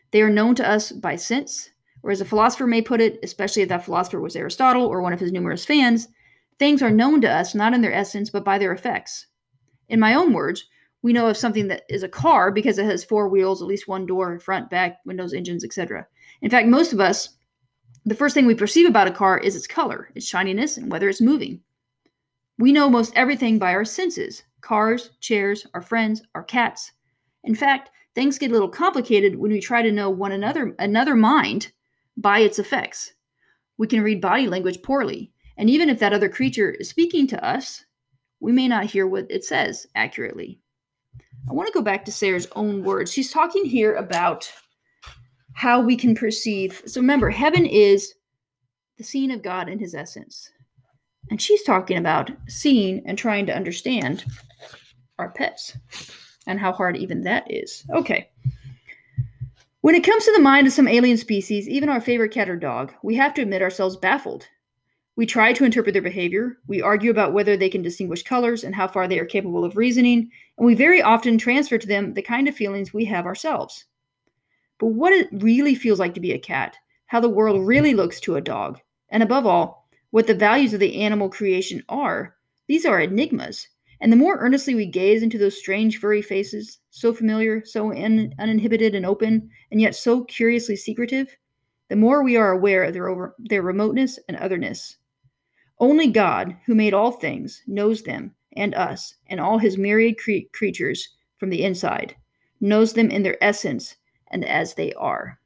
They 0.10 0.24
are 0.24 0.30
known 0.32 0.56
to 0.56 0.68
us 0.68 0.92
by 0.92 1.18
sense, 1.18 1.70
or 2.02 2.10
as 2.10 2.20
a 2.20 2.26
philosopher 2.26 2.66
may 2.66 2.82
put 2.82 3.00
it, 3.00 3.20
especially 3.22 3.62
if 3.62 3.70
that 3.70 3.86
philosopher 3.86 4.20
was 4.20 4.36
Aristotle 4.36 4.88
or 4.88 5.04
one 5.04 5.14
of 5.14 5.20
his 5.20 5.32
numerous 5.32 5.66
fans, 5.66 6.08
things 6.58 6.82
are 6.82 6.90
known 6.90 7.22
to 7.22 7.30
us 7.30 7.54
not 7.54 7.76
in 7.76 7.82
their 7.82 7.94
essence 7.94 8.32
but 8.32 8.44
by 8.44 8.58
their 8.58 8.72
effects. 8.72 9.28
In 9.88 10.00
my 10.00 10.16
own 10.16 10.34
words, 10.34 10.66
we 11.02 11.14
know 11.14 11.28
of 11.28 11.38
something 11.38 11.68
that 11.70 11.84
is 11.90 12.04
a 12.04 12.10
car 12.10 12.52
because 12.52 12.78
it 12.78 12.86
has 12.86 13.04
four 13.04 13.30
wheels, 13.30 13.62
at 13.62 13.68
least 13.68 13.88
one 13.88 14.06
door, 14.06 14.40
front, 14.40 14.70
back, 14.70 14.98
windows, 15.06 15.34
engines, 15.34 15.64
etc. 15.64 16.06
In 16.42 16.50
fact, 16.50 16.68
most 16.68 16.92
of 16.92 17.00
us, 17.00 17.30
the 18.06 18.16
first 18.16 18.34
thing 18.34 18.46
we 18.46 18.56
perceive 18.56 18.88
about 18.88 19.08
a 19.08 19.12
car 19.12 19.38
is 19.38 19.56
its 19.56 19.68
color, 19.68 20.10
its 20.16 20.26
shininess, 20.26 20.78
and 20.78 20.92
whether 20.92 21.08
it's 21.08 21.22
moving. 21.22 21.62
We 22.58 22.74
know 22.74 22.90
most 22.90 23.14
everything 23.16 23.60
by 23.60 23.74
our 23.74 23.86
senses 23.86 24.44
cars, 24.62 25.12
chairs, 25.22 25.66
our 25.74 25.82
friends, 25.82 26.22
our 26.36 26.44
cats. 26.44 26.92
In 27.46 27.56
fact, 27.56 27.92
things 28.14 28.38
get 28.38 28.50
a 28.50 28.54
little 28.54 28.68
complicated 28.68 29.38
when 29.38 29.52
we 29.52 29.62
try 29.62 29.82
to 29.82 29.92
know 29.92 30.10
one 30.10 30.34
another 30.34 30.76
another 30.80 31.16
mind 31.16 31.72
by 32.18 32.40
its 32.40 32.60
effects. 32.60 33.14
We 33.78 33.88
can 33.88 34.02
read 34.02 34.20
body 34.20 34.48
language 34.48 34.82
poorly, 34.84 35.32
And 35.56 35.70
even 35.70 35.90
if 35.90 36.00
that 36.00 36.12
other 36.12 36.28
creature 36.28 36.72
is 36.72 36.90
speaking 36.90 37.28
to 37.28 37.46
us, 37.46 37.86
we 38.42 38.52
may 38.52 38.68
not 38.68 38.86
hear 38.86 39.08
what 39.08 39.28
it 39.30 39.46
says 39.46 39.88
accurately. 39.96 40.60
I 41.48 41.54
want 41.54 41.68
to 41.68 41.74
go 41.74 41.82
back 41.82 42.06
to 42.06 42.12
Sayers' 42.12 42.48
own 42.56 42.84
words. 42.84 43.12
She's 43.12 43.32
talking 43.32 43.66
here 43.66 43.96
about 43.96 44.52
how 45.54 45.82
we 45.82 45.96
can 45.96 46.16
perceive. 46.16 46.82
So 46.86 47.02
remember, 47.02 47.30
heaven 47.30 47.66
is 47.66 48.14
the 48.98 49.04
scene 49.04 49.32
of 49.32 49.44
God 49.44 49.70
in 49.70 49.80
his 49.80 49.94
essence. 49.94 50.50
And 51.30 51.42
she's 51.42 51.64
talking 51.64 51.98
about 51.98 52.32
seeing 52.48 53.04
and 53.06 53.18
trying 53.18 53.46
to 53.48 53.56
understand 53.56 54.26
our 55.18 55.30
pets 55.30 55.78
and 56.48 56.60
how 56.60 56.72
hard 56.72 56.98
even 56.98 57.22
that 57.22 57.52
is. 57.52 57.86
Okay. 57.94 58.30
When 59.82 59.96
it 59.96 60.04
comes 60.04 60.26
to 60.26 60.34
the 60.34 60.42
mind 60.42 60.68
of 60.68 60.74
some 60.74 60.88
alien 60.88 61.18
species, 61.18 61.70
even 61.70 61.90
our 61.90 62.02
favorite 62.02 62.34
cat 62.34 62.50
or 62.50 62.56
dog, 62.56 62.94
we 63.04 63.16
have 63.16 63.34
to 63.36 63.42
admit 63.42 63.62
ourselves 63.62 63.96
baffled. 63.96 64.48
We 65.20 65.26
try 65.26 65.52
to 65.52 65.66
interpret 65.66 65.92
their 65.92 66.02
behavior, 66.02 66.60
we 66.68 66.82
argue 66.82 67.12
about 67.12 67.34
whether 67.34 67.58
they 67.58 67.68
can 67.68 67.82
distinguish 67.82 68.24
colors 68.24 68.64
and 68.64 68.74
how 68.74 68.88
far 68.88 69.06
they 69.06 69.20
are 69.20 69.26
capable 69.26 69.66
of 69.66 69.76
reasoning, 69.76 70.32
and 70.58 70.66
we 70.66 70.76
very 70.76 71.02
often 71.02 71.38
transfer 71.38 71.78
to 71.78 71.86
them 71.86 72.14
the 72.14 72.22
kind 72.22 72.48
of 72.48 72.56
feelings 72.56 72.94
we 72.94 73.04
have 73.04 73.26
ourselves. 73.26 73.84
But 74.78 74.94
what 74.94 75.12
it 75.12 75.28
really 75.34 75.76
feels 75.76 76.00
like 76.00 76.14
to 76.14 76.22
be 76.22 76.32
a 76.32 76.40
cat, 76.40 76.78
how 77.08 77.20
the 77.20 77.28
world 77.28 77.58
mm-hmm. 77.58 77.66
really 77.66 77.94
looks 77.94 78.22
to 78.22 78.38
a 78.38 78.42
dog, 78.42 78.80
and 79.10 79.22
above 79.22 79.46
all, 79.46 79.90
what 80.12 80.26
the 80.26 80.34
values 80.34 80.74
of 80.74 80.80
the 80.80 81.02
animal 81.02 81.28
creation 81.28 81.84
are, 81.90 82.38
these 82.68 82.86
are 82.86 83.02
enigmas. 83.02 83.68
And 84.00 84.14
the 84.14 84.16
more 84.16 84.38
earnestly 84.38 84.74
we 84.74 84.86
gaze 84.86 85.22
into 85.22 85.38
those 85.38 85.60
strange 85.60 86.00
furry 86.00 86.22
faces, 86.22 86.80
so 86.92 87.14
familiar, 87.14 87.66
so 87.66 87.92
un- 87.92 88.34
uninhibited 88.40 88.96
and 88.96 89.06
open, 89.06 89.50
and 89.70 89.82
yet 89.82 89.96
so 89.96 90.24
curiously 90.24 90.78
secretive, 90.78 91.36
the 91.90 91.98
more 91.98 92.24
we 92.24 92.38
are 92.38 92.52
aware 92.52 92.86
of 92.86 92.94
their, 92.94 93.10
over- 93.10 93.36
their 93.38 93.64
remoteness 93.64 94.18
and 94.30 94.38
otherness. 94.38 94.96
Only 95.80 96.08
God, 96.08 96.58
who 96.66 96.76
made 96.76 96.94
all 96.94 97.12
things, 97.12 97.62
knows 97.68 98.04
them 98.04 98.36
and 98.54 98.76
us 98.76 99.16
and 99.28 99.40
all 99.40 99.58
his 99.58 99.78
myriad 99.78 100.18
cre- 100.18 100.48
creatures 100.52 101.16
from 101.38 101.50
the 101.50 101.64
inside, 101.64 102.16
knows 102.60 102.94
them 102.94 103.10
in 103.10 103.24
their 103.24 103.42
essence 103.42 103.96
and 104.32 104.44
as 104.46 104.74
they 104.74 104.94
are. 104.94 105.40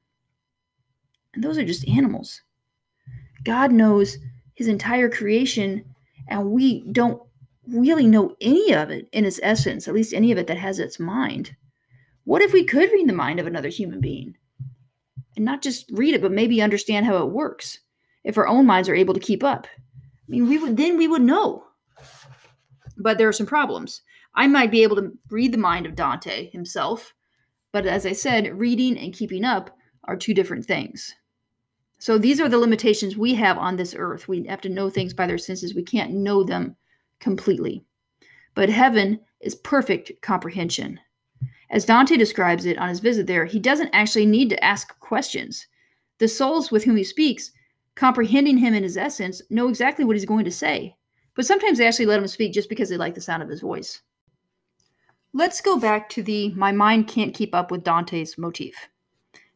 And 1.34 1.44
those 1.44 1.58
are 1.58 1.66
just 1.66 1.88
animals. 1.88 2.42
God 3.44 3.72
knows 3.72 4.18
his 4.56 4.68
entire 4.68 5.10
creation, 5.10 5.84
and 6.28 6.52
we 6.52 6.82
don't 6.92 7.22
really 7.68 8.06
know 8.06 8.36
any 8.42 8.74
of 8.74 8.90
it 8.90 9.08
in 9.12 9.26
its 9.26 9.40
essence, 9.44 9.88
at 9.88 9.94
least 9.94 10.14
any 10.14 10.32
of 10.32 10.38
it 10.38 10.48
that 10.48 10.58
has 10.58 10.80
its 10.80 11.00
mind. 11.00 11.56
What 12.26 12.42
if 12.42 12.54
we 12.54 12.64
could 12.64 12.92
read 12.92 13.10
the 13.10 13.14
mind 13.14 13.40
of 13.40 13.48
another 13.48 13.70
human 13.70 14.00
being? 14.00 14.36
And 15.36 15.46
not 15.46 15.62
just 15.62 15.90
read 15.92 16.14
it, 16.14 16.22
but 16.22 16.32
maybe 16.32 16.62
understand 16.62 17.06
how 17.06 17.18
it 17.18 17.32
works. 17.32 17.80
If 18.24 18.38
our 18.38 18.48
own 18.48 18.66
minds 18.66 18.88
are 18.88 18.96
able 18.96 19.14
to 19.14 19.20
keep 19.20 19.44
up. 19.44 19.68
Mean, 20.34 20.50
we 20.50 20.58
would 20.58 20.78
then 20.78 20.98
we 20.98 21.08
would 21.08 21.22
know. 21.22 21.64
But 22.98 23.20
there 23.20 23.28
are 23.28 23.34
some 23.34 23.46
problems. 23.46 24.02
I 24.34 24.48
might 24.48 24.72
be 24.72 24.82
able 24.82 24.96
to 24.96 25.12
read 25.30 25.54
the 25.54 25.60
mind 25.60 25.86
of 25.86 25.96
Dante 25.96 26.50
himself, 26.50 27.14
but 27.72 27.86
as 27.86 28.08
I 28.08 28.14
said, 28.14 28.58
reading 28.58 28.98
and 28.98 29.14
keeping 29.14 29.46
up 29.46 29.78
are 30.06 30.18
two 30.18 30.34
different 30.34 30.66
things. 30.66 31.14
So 32.00 32.18
these 32.18 32.42
are 32.42 32.50
the 32.50 32.58
limitations 32.58 33.16
we 33.16 33.36
have 33.36 33.60
on 33.60 33.76
this 33.76 33.94
earth. 33.96 34.28
We 34.28 34.44
have 34.48 34.62
to 34.62 34.70
know 34.70 34.90
things 34.90 35.14
by 35.14 35.28
their 35.28 35.38
senses. 35.38 35.76
We 35.76 35.84
can't 35.84 36.14
know 36.14 36.44
them 36.44 36.76
completely. 37.20 37.86
But 38.56 38.70
heaven 38.70 39.20
is 39.40 39.54
perfect 39.54 40.12
comprehension. 40.22 41.00
As 41.70 41.86
Dante 41.86 42.18
describes 42.18 42.66
it 42.66 42.80
on 42.80 42.90
his 42.90 43.00
visit 43.00 43.28
there, 43.28 43.46
he 43.46 43.60
doesn't 43.60 43.94
actually 43.94 44.26
need 44.26 44.50
to 44.50 44.64
ask 44.64 45.00
questions. 45.00 45.68
The 46.18 46.28
souls 46.28 46.72
with 46.72 46.84
whom 46.84 46.98
he 46.98 47.04
speaks, 47.04 47.52
comprehending 47.96 48.58
him 48.58 48.74
in 48.74 48.84
his 48.84 48.98
essence, 48.98 49.42
know 49.50 49.70
exactly 49.70 50.06
what 50.06 50.16
he's 50.16 50.26
going 50.26 50.46
to 50.46 50.52
say. 50.52 50.96
But 51.36 51.46
sometimes 51.46 51.78
they 51.78 51.88
actually 51.88 52.06
let 52.06 52.20
him 52.20 52.28
speak 52.28 52.54
just 52.54 52.70
because 52.70 52.90
they 52.90 52.98
like 52.98 53.16
the 53.16 53.22
sound 53.22 53.44
of 53.44 53.50
his 53.50 53.62
voice. 53.62 54.02
Let's 55.34 55.62
go 55.62 55.80
back 55.80 56.10
to 56.10 56.22
the 56.22 56.50
my 56.50 56.72
mind 56.72 57.08
can't 57.08 57.34
keep 57.34 57.56
up 57.56 57.72
with 57.72 57.84
Dante's 57.84 58.38
motif. 58.38 58.76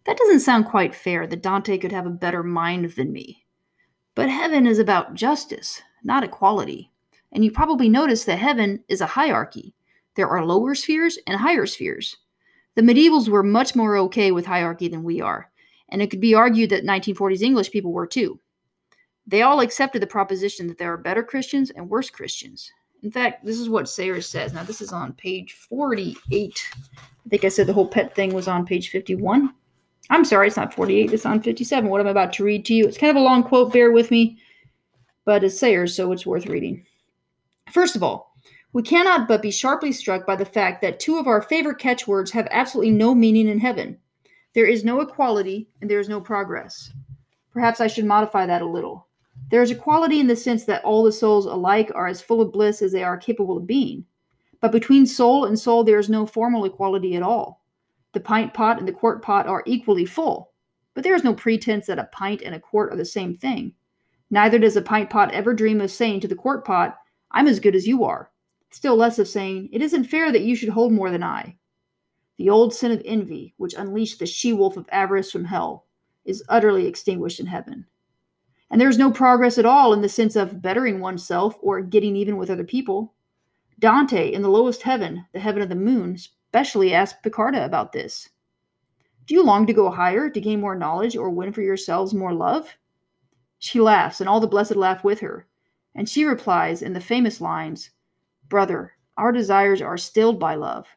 That 0.06 0.18
doesn't 0.18 0.40
sound 0.40 0.66
quite 0.66 0.96
fair 0.96 1.28
that 1.28 1.44
Dante 1.44 1.78
could 1.78 1.92
have 1.92 2.08
a 2.08 2.12
better 2.12 2.42
mind 2.42 2.92
than 2.92 3.12
me. 3.12 3.46
But 4.16 4.30
heaven 4.30 4.66
is 4.66 4.80
about 4.80 5.14
justice, 5.14 5.82
not 6.04 6.24
equality. 6.24 6.92
And 7.32 7.44
you 7.46 7.52
probably 7.52 7.90
noticed 7.90 8.26
that 8.26 8.40
heaven 8.40 8.84
is 8.88 9.02
a 9.02 9.06
hierarchy. 9.06 9.76
There 10.16 10.30
are 10.30 10.44
lower 10.46 10.74
spheres 10.74 11.20
and 11.28 11.38
higher 11.38 11.68
spheres. 11.68 12.18
The 12.74 12.82
medievals 12.82 13.28
were 13.28 13.44
much 13.44 13.76
more 13.76 13.98
okay 13.98 14.32
with 14.32 14.46
hierarchy 14.46 14.88
than 14.88 15.04
we 15.04 15.22
are, 15.22 15.52
and 15.90 16.02
it 16.02 16.10
could 16.10 16.22
be 16.22 16.36
argued 16.36 16.70
that 16.70 16.86
1940s 16.86 17.42
English 17.42 17.72
people 17.72 17.92
were 17.92 18.08
too. 18.08 18.40
They 19.26 19.42
all 19.42 19.60
accepted 19.60 20.02
the 20.02 20.08
proposition 20.08 20.68
that 20.68 20.78
there 20.78 20.94
are 20.94 20.98
better 20.98 21.24
Christians 21.24 21.70
and 21.72 21.90
worse 21.90 22.10
Christians. 22.10 22.72
In 23.04 23.12
fact, 23.12 23.46
this 23.46 23.60
is 23.60 23.70
what 23.70 23.90
Sayers 23.90 24.28
says. 24.28 24.54
Now, 24.54 24.64
this 24.64 24.82
is 24.82 24.92
on 24.92 25.14
page 25.14 25.54
48. 25.54 26.64
I 27.26 27.30
think 27.30 27.44
I 27.44 27.50
said 27.50 27.68
the 27.68 27.74
whole 27.74 27.88
pet 27.88 28.16
thing 28.16 28.34
was 28.34 28.48
on 28.48 28.66
page 28.66 28.90
51. 28.90 29.54
I'm 30.10 30.24
sorry, 30.24 30.48
it's 30.48 30.58
not 30.58 30.74
48, 30.74 31.14
it's 31.14 31.26
on 31.26 31.42
57. 31.42 31.90
What 31.90 32.00
I'm 32.00 32.08
about 32.08 32.32
to 32.34 32.44
read 32.44 32.66
to 32.66 32.74
you. 32.74 32.86
It's 32.88 32.98
kind 32.98 33.10
of 33.10 33.18
a 33.18 33.26
long 33.26 33.44
quote, 33.44 33.74
bear 33.74 33.92
with 33.92 34.10
me, 34.10 34.40
but 35.26 35.44
it's 35.44 35.60
Sayers', 35.60 35.94
so 35.94 36.12
it's 36.14 36.26
worth 36.26 36.46
reading. 36.46 36.86
First 37.72 37.98
of 37.98 38.04
all, 38.04 38.34
we 38.72 38.82
cannot 38.82 39.28
but 39.28 39.42
be 39.42 39.52
sharply 39.52 39.92
struck 39.92 40.26
by 40.26 40.38
the 40.38 40.46
fact 40.46 40.82
that 40.82 41.00
two 41.00 41.18
of 41.18 41.28
our 41.28 41.42
favorite 41.42 41.80
catchwords 41.80 42.32
have 42.32 42.48
absolutely 42.52 42.92
no 42.92 43.14
meaning 43.14 43.50
in 43.50 43.60
heaven. 43.60 43.98
There 44.58 44.66
is 44.66 44.84
no 44.84 45.02
equality 45.02 45.70
and 45.82 45.88
there 45.88 46.00
is 46.00 46.10
no 46.10 46.20
progress. 46.20 46.92
Perhaps 47.54 47.80
I 47.80 47.86
should 47.86 48.06
modify 48.06 48.48
that 48.48 48.64
a 48.64 48.66
little. 48.66 49.08
There 49.52 49.62
is 49.62 49.70
equality 49.70 50.20
in 50.20 50.26
the 50.26 50.36
sense 50.36 50.64
that 50.64 50.84
all 50.84 51.04
the 51.04 51.12
souls 51.12 51.46
alike 51.46 51.92
are 51.94 52.08
as 52.08 52.24
full 52.24 52.42
of 52.42 52.52
bliss 52.52 52.82
as 52.82 52.92
they 52.92 53.04
are 53.04 53.18
capable 53.18 53.56
of 53.56 53.68
being. 53.68 54.04
But 54.60 54.72
between 54.72 55.06
soul 55.06 55.46
and 55.46 55.60
soul, 55.60 55.84
there 55.84 56.00
is 56.00 56.10
no 56.10 56.26
formal 56.26 56.66
equality 56.66 57.16
at 57.16 57.22
all. 57.22 57.62
The 58.14 58.20
pint 58.20 58.56
pot 58.56 58.80
and 58.80 58.88
the 58.88 58.94
quart 58.94 59.22
pot 59.22 59.46
are 59.46 59.62
equally 59.68 60.06
full, 60.06 60.54
but 60.96 61.04
there 61.04 61.14
is 61.14 61.24
no 61.24 61.36
pretense 61.36 61.86
that 61.86 62.00
a 62.00 62.10
pint 62.12 62.42
and 62.42 62.56
a 62.56 62.60
quart 62.60 62.92
are 62.92 62.98
the 62.98 63.06
same 63.06 63.36
thing. 63.38 63.76
Neither 64.32 64.58
does 64.58 64.76
a 64.76 64.82
pint 64.82 65.12
pot 65.12 65.32
ever 65.36 65.54
dream 65.54 65.82
of 65.82 65.92
saying 65.92 66.22
to 66.22 66.28
the 66.28 66.34
quart 66.34 66.66
pot, 66.66 66.98
I'm 67.30 67.46
as 67.46 67.60
good 67.60 67.76
as 67.76 67.86
you 67.86 68.06
are. 68.06 68.32
Still 68.72 68.96
less 68.96 69.20
of 69.20 69.28
saying, 69.28 69.70
It 69.72 69.84
isn't 69.84 70.06
fair 70.06 70.32
that 70.32 70.42
you 70.42 70.56
should 70.56 70.70
hold 70.70 70.94
more 70.94 71.12
than 71.12 71.22
I. 71.22 71.60
The 72.38 72.50
old 72.50 72.74
sin 72.74 72.92
of 72.92 73.02
envy, 73.04 73.54
which 73.58 73.74
unleashed 73.74 74.20
the 74.20 74.26
she 74.26 74.54
wolf 74.54 74.78
of 74.78 74.88
avarice 74.92 75.32
from 75.32 75.46
hell, 75.46 75.86
is 76.24 76.44
utterly 76.50 76.86
extinguished 76.86 77.40
in 77.40 77.48
heaven. 77.48 77.86
And 78.70 78.80
there 78.80 78.90
is 78.90 78.98
no 78.98 79.12
progress 79.12 79.58
at 79.58 79.66
all 79.66 79.94
in 79.94 80.02
the 80.02 80.10
sense 80.10 80.36
of 80.36 80.62
bettering 80.62 81.00
oneself 81.00 81.58
or 81.62 81.82
getting 81.82 82.16
even 82.16 82.38
with 82.38 82.50
other 82.50 82.64
people. 82.64 83.14
Dante, 83.80 84.32
in 84.32 84.42
the 84.42 84.50
lowest 84.50 84.82
heaven, 84.82 85.26
the 85.34 85.40
heaven 85.40 85.62
of 85.62 85.70
the 85.70 85.76
moon, 85.76 86.18
specially 86.18 86.94
asked 86.94 87.24
Piccarda 87.24 87.66
about 87.66 87.92
this. 87.92 88.30
Do 89.26 89.34
you 89.34 89.44
long 89.44 89.66
to 89.68 89.74
go 89.74 89.90
higher, 89.90 90.30
to 90.30 90.42
gain 90.42 90.62
more 90.62 90.76
knowledge, 90.76 91.16
or 91.16 91.30
win 91.30 91.54
for 91.54 91.62
yourselves 91.62 92.14
more 92.14 92.34
love? 92.34 92.78
She 93.60 93.80
laughs, 93.80 94.20
and 94.20 94.30
all 94.30 94.40
the 94.40 94.48
blessed 94.48 94.76
laugh 94.76 95.04
with 95.04 95.20
her. 95.22 95.48
And 95.96 96.08
she 96.08 96.24
replies 96.24 96.82
in 96.82 96.94
the 96.94 97.02
famous 97.02 97.42
lines 97.42 97.90
Brother, 98.48 98.94
our 99.18 99.32
desires 99.32 99.82
are 99.82 99.98
stilled 99.98 100.40
by 100.40 100.56
love. 100.56 100.88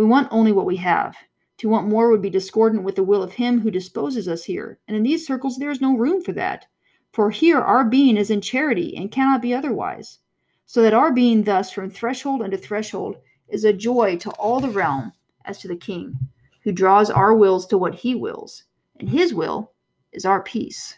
We 0.00 0.06
want 0.06 0.28
only 0.30 0.50
what 0.50 0.64
we 0.64 0.76
have. 0.76 1.14
To 1.58 1.68
want 1.68 1.86
more 1.86 2.08
would 2.08 2.22
be 2.22 2.30
discordant 2.30 2.84
with 2.84 2.96
the 2.96 3.02
will 3.02 3.22
of 3.22 3.34
him 3.34 3.60
who 3.60 3.70
disposes 3.70 4.28
us 4.28 4.42
here, 4.44 4.78
and 4.88 4.96
in 4.96 5.02
these 5.02 5.26
circles 5.26 5.58
there 5.58 5.70
is 5.70 5.82
no 5.82 5.94
room 5.94 6.22
for 6.22 6.32
that. 6.32 6.64
For 7.12 7.30
here 7.30 7.60
our 7.60 7.84
being 7.84 8.16
is 8.16 8.30
in 8.30 8.40
charity 8.40 8.96
and 8.96 9.12
cannot 9.12 9.42
be 9.42 9.52
otherwise. 9.52 10.20
So 10.64 10.80
that 10.80 10.94
our 10.94 11.12
being 11.12 11.42
thus 11.42 11.70
from 11.70 11.90
threshold 11.90 12.40
unto 12.40 12.56
threshold 12.56 13.18
is 13.48 13.64
a 13.64 13.74
joy 13.74 14.16
to 14.20 14.30
all 14.38 14.58
the 14.58 14.70
realm 14.70 15.12
as 15.44 15.58
to 15.58 15.68
the 15.68 15.76
king, 15.76 16.18
who 16.62 16.72
draws 16.72 17.10
our 17.10 17.34
wills 17.34 17.66
to 17.66 17.76
what 17.76 17.94
he 17.94 18.14
wills, 18.14 18.64
and 18.98 19.10
his 19.10 19.34
will 19.34 19.72
is 20.12 20.24
our 20.24 20.42
peace. 20.42 20.96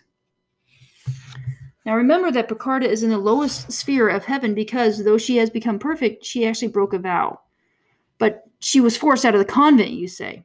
Now 1.85 1.97
remember 1.97 2.31
that 2.31 2.47
Piccarda 2.47 2.89
is 2.89 3.03
in 3.03 3.11
the 3.11 3.19
lowest 3.19 3.73
sphere 3.73 4.09
of 4.09 4.27
heaven 4.27 4.55
because 4.55 5.03
though 5.03 5.19
she 5.19 5.39
has 5.39 5.51
become 5.51 5.81
perfect, 5.81 6.25
she 6.25 6.47
actually 6.47 6.69
broke 6.69 6.93
a 6.93 7.01
vow. 7.01 7.41
But 8.19 8.45
she 8.63 8.81
was 8.81 8.97
forced 8.97 9.25
out 9.25 9.35
of 9.35 9.39
the 9.39 9.45
convent, 9.45 9.91
you 9.91 10.09
say. 10.09 10.45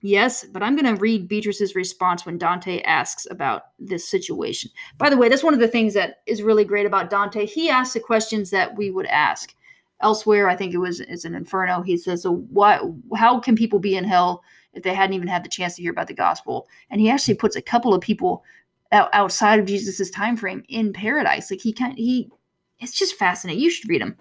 Yes, 0.00 0.44
but 0.44 0.62
I'm 0.62 0.76
going 0.76 0.94
to 0.94 1.00
read 1.00 1.28
Beatrice's 1.28 1.74
response 1.74 2.26
when 2.26 2.36
Dante 2.36 2.82
asks 2.82 3.26
about 3.30 3.62
this 3.78 4.06
situation. 4.06 4.70
By 4.98 5.08
the 5.08 5.16
way, 5.16 5.30
that's 5.30 5.42
one 5.42 5.54
of 5.54 5.60
the 5.60 5.68
things 5.68 5.94
that 5.94 6.16
is 6.26 6.42
really 6.42 6.64
great 6.64 6.84
about 6.84 7.08
Dante. 7.08 7.46
He 7.46 7.70
asks 7.70 7.94
the 7.94 8.00
questions 8.00 8.50
that 8.50 8.76
we 8.76 8.90
would 8.90 9.06
ask 9.06 9.54
elsewhere. 10.02 10.48
I 10.48 10.56
think 10.56 10.74
it 10.74 10.78
was 10.78 11.00
it's 11.00 11.24
an 11.24 11.34
Inferno. 11.34 11.80
He 11.80 11.96
says, 11.96 12.22
"So 12.22 12.36
what? 12.50 12.82
How 13.16 13.40
can 13.40 13.56
people 13.56 13.78
be 13.78 13.96
in 13.96 14.04
hell 14.04 14.42
if 14.74 14.82
they 14.82 14.92
hadn't 14.92 15.14
even 15.14 15.28
had 15.28 15.42
the 15.42 15.48
chance 15.48 15.76
to 15.76 15.82
hear 15.82 15.92
about 15.92 16.08
the 16.08 16.14
gospel?" 16.14 16.68
And 16.90 17.00
he 17.00 17.08
actually 17.08 17.34
puts 17.34 17.56
a 17.56 17.62
couple 17.62 17.94
of 17.94 18.02
people 18.02 18.44
outside 18.92 19.58
of 19.58 19.66
Jesus's 19.66 20.10
time 20.10 20.36
frame 20.36 20.62
in 20.68 20.92
paradise. 20.92 21.50
Like 21.50 21.62
he 21.62 21.72
kind 21.72 21.96
he 21.96 22.30
it's 22.78 22.92
just 22.92 23.16
fascinating. 23.16 23.62
You 23.62 23.70
should 23.70 23.88
read 23.88 24.02
him. 24.02 24.16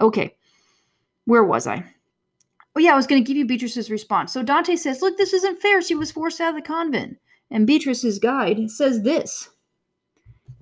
Okay. 0.00 0.34
Where 1.26 1.44
was 1.44 1.68
I? 1.68 1.84
Oh 2.74 2.80
yeah, 2.80 2.92
I 2.92 2.96
was 2.96 3.06
going 3.06 3.22
to 3.22 3.26
give 3.26 3.36
you 3.36 3.44
Beatrice's 3.44 3.90
response. 3.90 4.32
So 4.32 4.42
Dante 4.42 4.76
says, 4.76 5.02
"Look, 5.02 5.18
this 5.18 5.32
isn't 5.32 5.60
fair. 5.60 5.82
She 5.82 5.94
was 5.94 6.10
forced 6.10 6.40
out 6.40 6.50
of 6.50 6.54
the 6.56 6.62
convent." 6.62 7.18
And 7.50 7.66
Beatrice's 7.66 8.18
guide 8.18 8.70
says 8.70 9.02
this: 9.02 9.50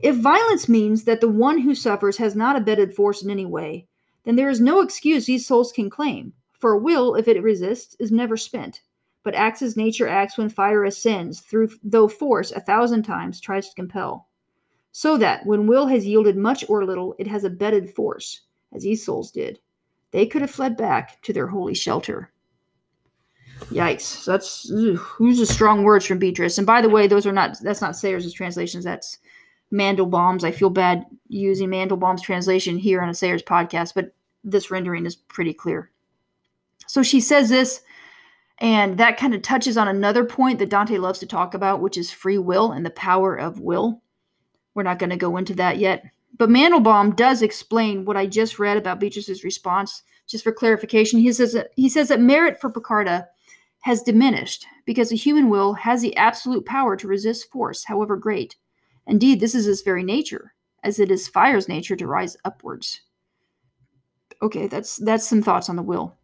If 0.01 0.17
violence 0.17 0.69
means 0.69 1.05
that 1.05 1.21
the 1.21 1.29
one 1.29 1.59
who 1.59 1.75
suffers 1.75 2.17
has 2.17 2.35
not 2.35 2.57
abetted 2.57 2.95
force 2.95 3.23
in 3.23 3.31
any 3.31 3.47
way, 3.47 3.87
then 4.25 4.37
there 4.37 4.51
is 4.51 4.61
no 4.61 4.81
excuse 4.81 5.27
these 5.27 5.47
souls 5.47 5.73
can 5.73 5.89
claim, 5.89 6.33
for 6.59 6.77
will, 6.77 7.15
if 7.15 7.29
it 7.29 7.43
resists, 7.43 7.95
is 8.01 8.11
never 8.11 8.37
spent, 8.37 8.83
but 9.23 9.35
acts 9.35 9.63
as 9.63 9.77
nature 9.77 10.09
acts 10.09 10.37
when 10.37 10.49
fire 10.49 10.85
ascends, 10.85 11.41
through 11.41 11.71
though 11.85 12.09
force 12.09 12.51
a 12.51 12.61
thousand 12.61 13.05
times 13.05 13.41
tries 13.41 13.69
to 13.69 13.75
compel. 13.75 14.29
So 14.93 15.17
that, 15.19 15.47
when 15.47 15.69
will 15.69 15.87
has 15.87 16.05
yielded 16.05 16.37
much 16.37 16.69
or 16.69 16.85
little, 16.85 17.15
it 17.21 17.29
has 17.29 17.45
abetted 17.45 17.95
force, 17.95 18.41
as 18.75 18.83
these 18.83 19.05
souls 19.05 19.31
did. 19.31 19.61
They 20.13 20.27
could 20.27 20.43
have 20.43 20.51
fled 20.51 20.77
back 20.77 21.23
to 21.23 21.33
their 21.33 21.47
holy 21.47 21.75
shelter. 21.75 22.31
Yikes! 23.67 24.25
That's 24.25 24.69
who's 24.69 24.99
who's 24.99 25.49
strong 25.49 25.83
words 25.85 26.07
from 26.07 26.19
Beatrice. 26.19 26.59
And 26.59 26.67
by 26.67 26.81
the 26.81 26.89
way, 26.89 27.07
those 27.07 27.27
are 27.27 27.33
not 27.33 27.59
that's 27.63 27.81
not 27.81 27.97
Sayers' 27.97 28.33
translations. 28.33 28.85
That's 28.85 29.19
Mandelbaum's. 29.73 30.45
I 30.45 30.51
feel 30.51 30.71
bad 30.71 31.05
using 31.29 31.69
Mandelbaum's 31.69 32.23
translation 32.23 32.79
here 32.79 33.01
on 33.03 33.09
a 33.09 33.15
Sayers 33.15 33.43
podcast, 33.43 33.95
but 33.95 34.15
this 34.43 34.71
rendering 34.71 35.07
is 35.07 35.15
pretty 35.15 35.53
clear. 35.53 35.91
So 36.87 37.03
she 37.03 37.21
says 37.21 37.51
this, 37.51 37.83
and 38.59 38.99
that 38.99 39.17
kind 39.17 39.35
of 39.35 39.43
touches 39.43 39.77
on 39.77 39.89
another 39.89 40.25
point 40.25 40.59
that 40.59 40.71
Dante 40.71 40.99
loves 40.99 41.21
to 41.21 41.27
talk 41.27 41.55
about, 41.55 41.81
which 41.81 41.97
is 41.97 42.11
free 42.11 42.39
will 42.39 42.73
and 42.73 42.85
the 42.85 42.91
power 42.91 43.37
of 43.37 43.61
will. 43.61 44.03
We're 44.75 44.83
not 44.83 44.99
going 44.99 45.11
to 45.11 45.17
go 45.17 45.37
into 45.37 45.55
that 45.55 45.79
yet. 45.79 46.05
But 46.37 46.49
Mandelbaum 46.49 47.17
does 47.17 47.43
explain 47.43 48.05
what 48.05 48.17
I 48.17 48.27
just 48.27 48.59
read 48.59 48.77
about 48.77 49.01
Beatrice's 49.01 49.45
response. 49.45 50.03
Just 50.27 50.45
for 50.45 50.53
clarification, 50.53 51.19
he 51.19 51.33
says 51.33 51.53
that, 51.53 51.71
he 51.77 51.89
says 51.89 52.09
that 52.09 52.21
merit 52.21 52.61
for 52.61 52.71
Piccarda 52.71 53.27
has 53.81 54.03
diminished 54.03 54.67
because 54.85 55.11
the 55.11 55.17
human 55.17 55.49
will 55.49 55.75
has 55.75 56.03
the 56.03 56.17
absolute 56.17 56.65
power 56.67 56.97
to 56.97 57.09
resist 57.09 57.51
force, 57.51 57.85
however 57.85 58.17
great. 58.17 58.57
Indeed, 59.07 59.41
this 59.41 59.55
is 59.55 59.67
its 59.67 59.83
very 59.83 60.05
nature, 60.05 60.55
as 60.85 60.99
it 60.99 61.11
is 61.11 61.29
fire's 61.29 61.69
nature 61.69 61.97
to 61.97 62.07
rise 62.07 62.37
upwards. 62.45 63.01
Okay, 64.43 64.69
that's 64.69 64.97
that's 64.97 65.29
some 65.29 65.43
thoughts 65.43 65.69
on 65.69 65.77
the 65.77 65.83
will. 65.83 66.17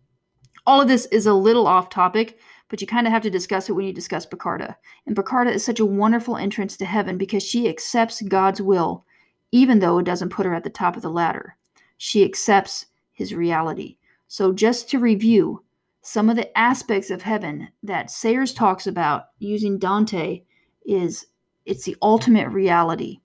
All 0.67 0.81
of 0.81 0.89
this 0.89 1.07
is 1.07 1.27
a 1.27 1.35
little 1.35 1.67
off 1.67 1.91
topic, 1.91 2.39
but 2.69 2.81
you 2.81 2.87
kind 2.87 3.07
of 3.07 3.13
have 3.13 3.23
to 3.23 3.31
discuss 3.31 3.69
it 3.69 3.73
when 3.73 3.87
you 3.87 3.93
discuss 3.93 4.27
Piccarda. 4.27 4.77
And 5.07 5.15
Piccarda 5.15 5.53
is 5.53 5.65
such 5.65 5.81
a 5.81 5.87
wonderful 5.87 6.37
entrance 6.37 6.77
to 6.79 6.85
heaven 6.85 7.19
because 7.19 7.43
she 7.43 7.69
accepts 7.69 8.23
God's 8.23 8.61
will, 8.61 9.05
even 9.53 9.79
though 9.79 9.99
it 9.99 10.05
doesn't 10.05 10.31
put 10.31 10.47
her 10.47 10.55
at 10.55 10.65
the 10.65 10.71
top 10.71 10.97
of 10.97 11.03
the 11.03 11.11
ladder. 11.11 11.57
She 11.97 12.25
accepts 12.25 12.87
his 13.12 13.35
reality. 13.35 13.97
So, 14.29 14.53
just 14.53 14.91
to 14.91 14.99
review, 14.99 15.62
some 16.03 16.29
of 16.29 16.37
the 16.37 16.57
aspects 16.57 17.11
of 17.11 17.23
heaven 17.23 17.69
that 17.83 18.11
Sayers 18.11 18.53
talks 18.53 18.87
about 18.87 19.26
using 19.38 19.79
Dante 19.79 20.43
is 20.85 21.26
it's 21.65 21.85
the 21.85 21.97
ultimate 22.00 22.49
reality. 22.50 23.19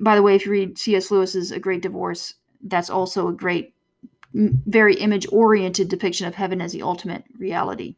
By 0.00 0.16
the 0.16 0.22
way, 0.22 0.34
if 0.34 0.44
you 0.44 0.52
read 0.52 0.78
C.S. 0.78 1.10
Lewis's 1.10 1.50
A 1.50 1.58
Great 1.58 1.82
Divorce, 1.82 2.34
that's 2.62 2.90
also 2.90 3.28
a 3.28 3.32
great, 3.32 3.74
very 4.34 4.94
image 4.96 5.26
oriented 5.32 5.88
depiction 5.88 6.26
of 6.26 6.34
heaven 6.34 6.60
as 6.60 6.72
the 6.72 6.82
ultimate 6.82 7.24
reality. 7.38 7.96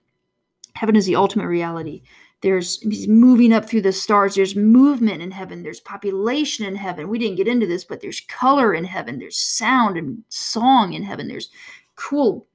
Heaven 0.74 0.96
is 0.96 1.06
the 1.06 1.16
ultimate 1.16 1.46
reality. 1.46 2.02
There's 2.44 2.80
he's 2.82 3.08
moving 3.08 3.52
up 3.52 3.64
through 3.68 3.82
the 3.82 3.92
stars. 3.92 4.36
There's 4.36 4.54
movement 4.54 5.22
in 5.22 5.32
heaven. 5.32 5.64
There's 5.64 5.80
population 5.80 6.64
in 6.64 6.76
heaven. 6.76 7.08
We 7.08 7.18
didn't 7.18 7.38
get 7.38 7.48
into 7.48 7.66
this, 7.66 7.84
but 7.84 8.00
there's 8.00 8.20
color 8.20 8.74
in 8.74 8.84
heaven. 8.84 9.18
There's 9.18 9.38
sound 9.38 9.96
and 9.96 10.22
song 10.28 10.92
in 10.92 11.02
heaven. 11.02 11.26
There's 11.26 11.50
cool 11.96 12.46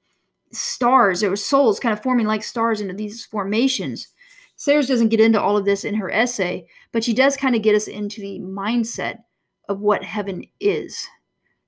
stars, 0.52 1.20
there 1.20 1.30
were 1.30 1.36
souls 1.36 1.80
kind 1.80 1.92
of 1.92 2.02
forming 2.02 2.26
like 2.26 2.42
stars 2.42 2.80
into 2.80 2.94
these 2.94 3.24
formations. 3.24 4.08
Sayers 4.56 4.88
doesn't 4.88 5.08
get 5.08 5.20
into 5.20 5.40
all 5.40 5.56
of 5.56 5.64
this 5.64 5.84
in 5.84 5.94
her 5.94 6.10
essay, 6.10 6.66
but 6.92 7.02
she 7.02 7.14
does 7.14 7.36
kind 7.36 7.54
of 7.56 7.62
get 7.62 7.74
us 7.74 7.88
into 7.88 8.20
the 8.20 8.38
mindset 8.40 9.20
of 9.68 9.80
what 9.80 10.04
heaven 10.04 10.44
is, 10.58 11.08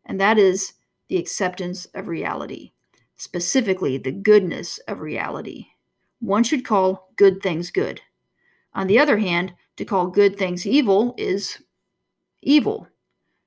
and 0.04 0.20
that 0.20 0.38
is 0.38 0.74
the 1.08 1.16
acceptance 1.16 1.86
of 1.94 2.08
reality, 2.08 2.72
specifically 3.16 3.96
the 3.96 4.12
goodness 4.12 4.78
of 4.88 5.00
reality. 5.00 5.66
One 6.20 6.44
should 6.44 6.64
call 6.64 7.12
good 7.16 7.42
things 7.42 7.70
good. 7.70 8.00
On 8.74 8.86
the 8.86 8.98
other 8.98 9.18
hand, 9.18 9.54
to 9.76 9.84
call 9.84 10.06
good 10.06 10.36
things 10.36 10.66
evil 10.66 11.14
is 11.18 11.62
evil. 12.42 12.88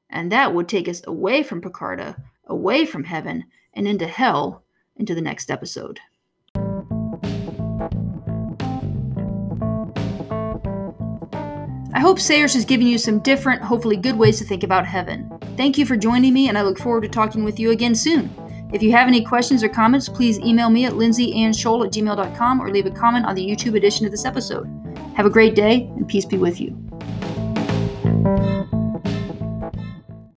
And 0.09 0.31
that 0.31 0.53
would 0.53 0.67
take 0.67 0.87
us 0.87 1.01
away 1.07 1.43
from 1.43 1.61
Piccarda, 1.61 2.15
away 2.45 2.85
from 2.85 3.03
heaven, 3.03 3.45
and 3.73 3.87
into 3.87 4.07
hell 4.07 4.63
into 4.95 5.15
the 5.15 5.21
next 5.21 5.51
episode. 5.51 5.99
I 11.93 11.99
hope 11.99 12.19
Sayers 12.19 12.53
has 12.53 12.65
given 12.65 12.87
you 12.87 12.97
some 12.97 13.19
different, 13.19 13.61
hopefully 13.61 13.97
good 13.97 14.17
ways 14.17 14.37
to 14.39 14.45
think 14.45 14.63
about 14.63 14.85
heaven. 14.85 15.31
Thank 15.57 15.77
you 15.77 15.85
for 15.85 15.95
joining 15.97 16.33
me, 16.33 16.49
and 16.49 16.57
I 16.57 16.61
look 16.61 16.77
forward 16.77 17.03
to 17.03 17.09
talking 17.09 17.43
with 17.43 17.59
you 17.59 17.71
again 17.71 17.95
soon. 17.95 18.29
If 18.73 18.83
you 18.83 18.91
have 18.91 19.07
any 19.07 19.23
questions 19.23 19.63
or 19.63 19.69
comments, 19.69 20.09
please 20.09 20.39
email 20.39 20.69
me 20.69 20.85
at 20.85 20.93
lindsayannshole 20.93 21.85
at 21.85 21.93
gmail.com 21.93 22.61
or 22.61 22.69
leave 22.69 22.85
a 22.85 22.91
comment 22.91 23.25
on 23.25 23.35
the 23.35 23.45
YouTube 23.45 23.75
edition 23.75 24.05
of 24.05 24.11
this 24.11 24.25
episode. 24.25 24.94
Have 25.15 25.25
a 25.25 25.29
great 25.29 25.55
day, 25.55 25.89
and 25.95 26.07
peace 26.07 26.25
be 26.25 26.37
with 26.37 26.59
you. 26.59 26.75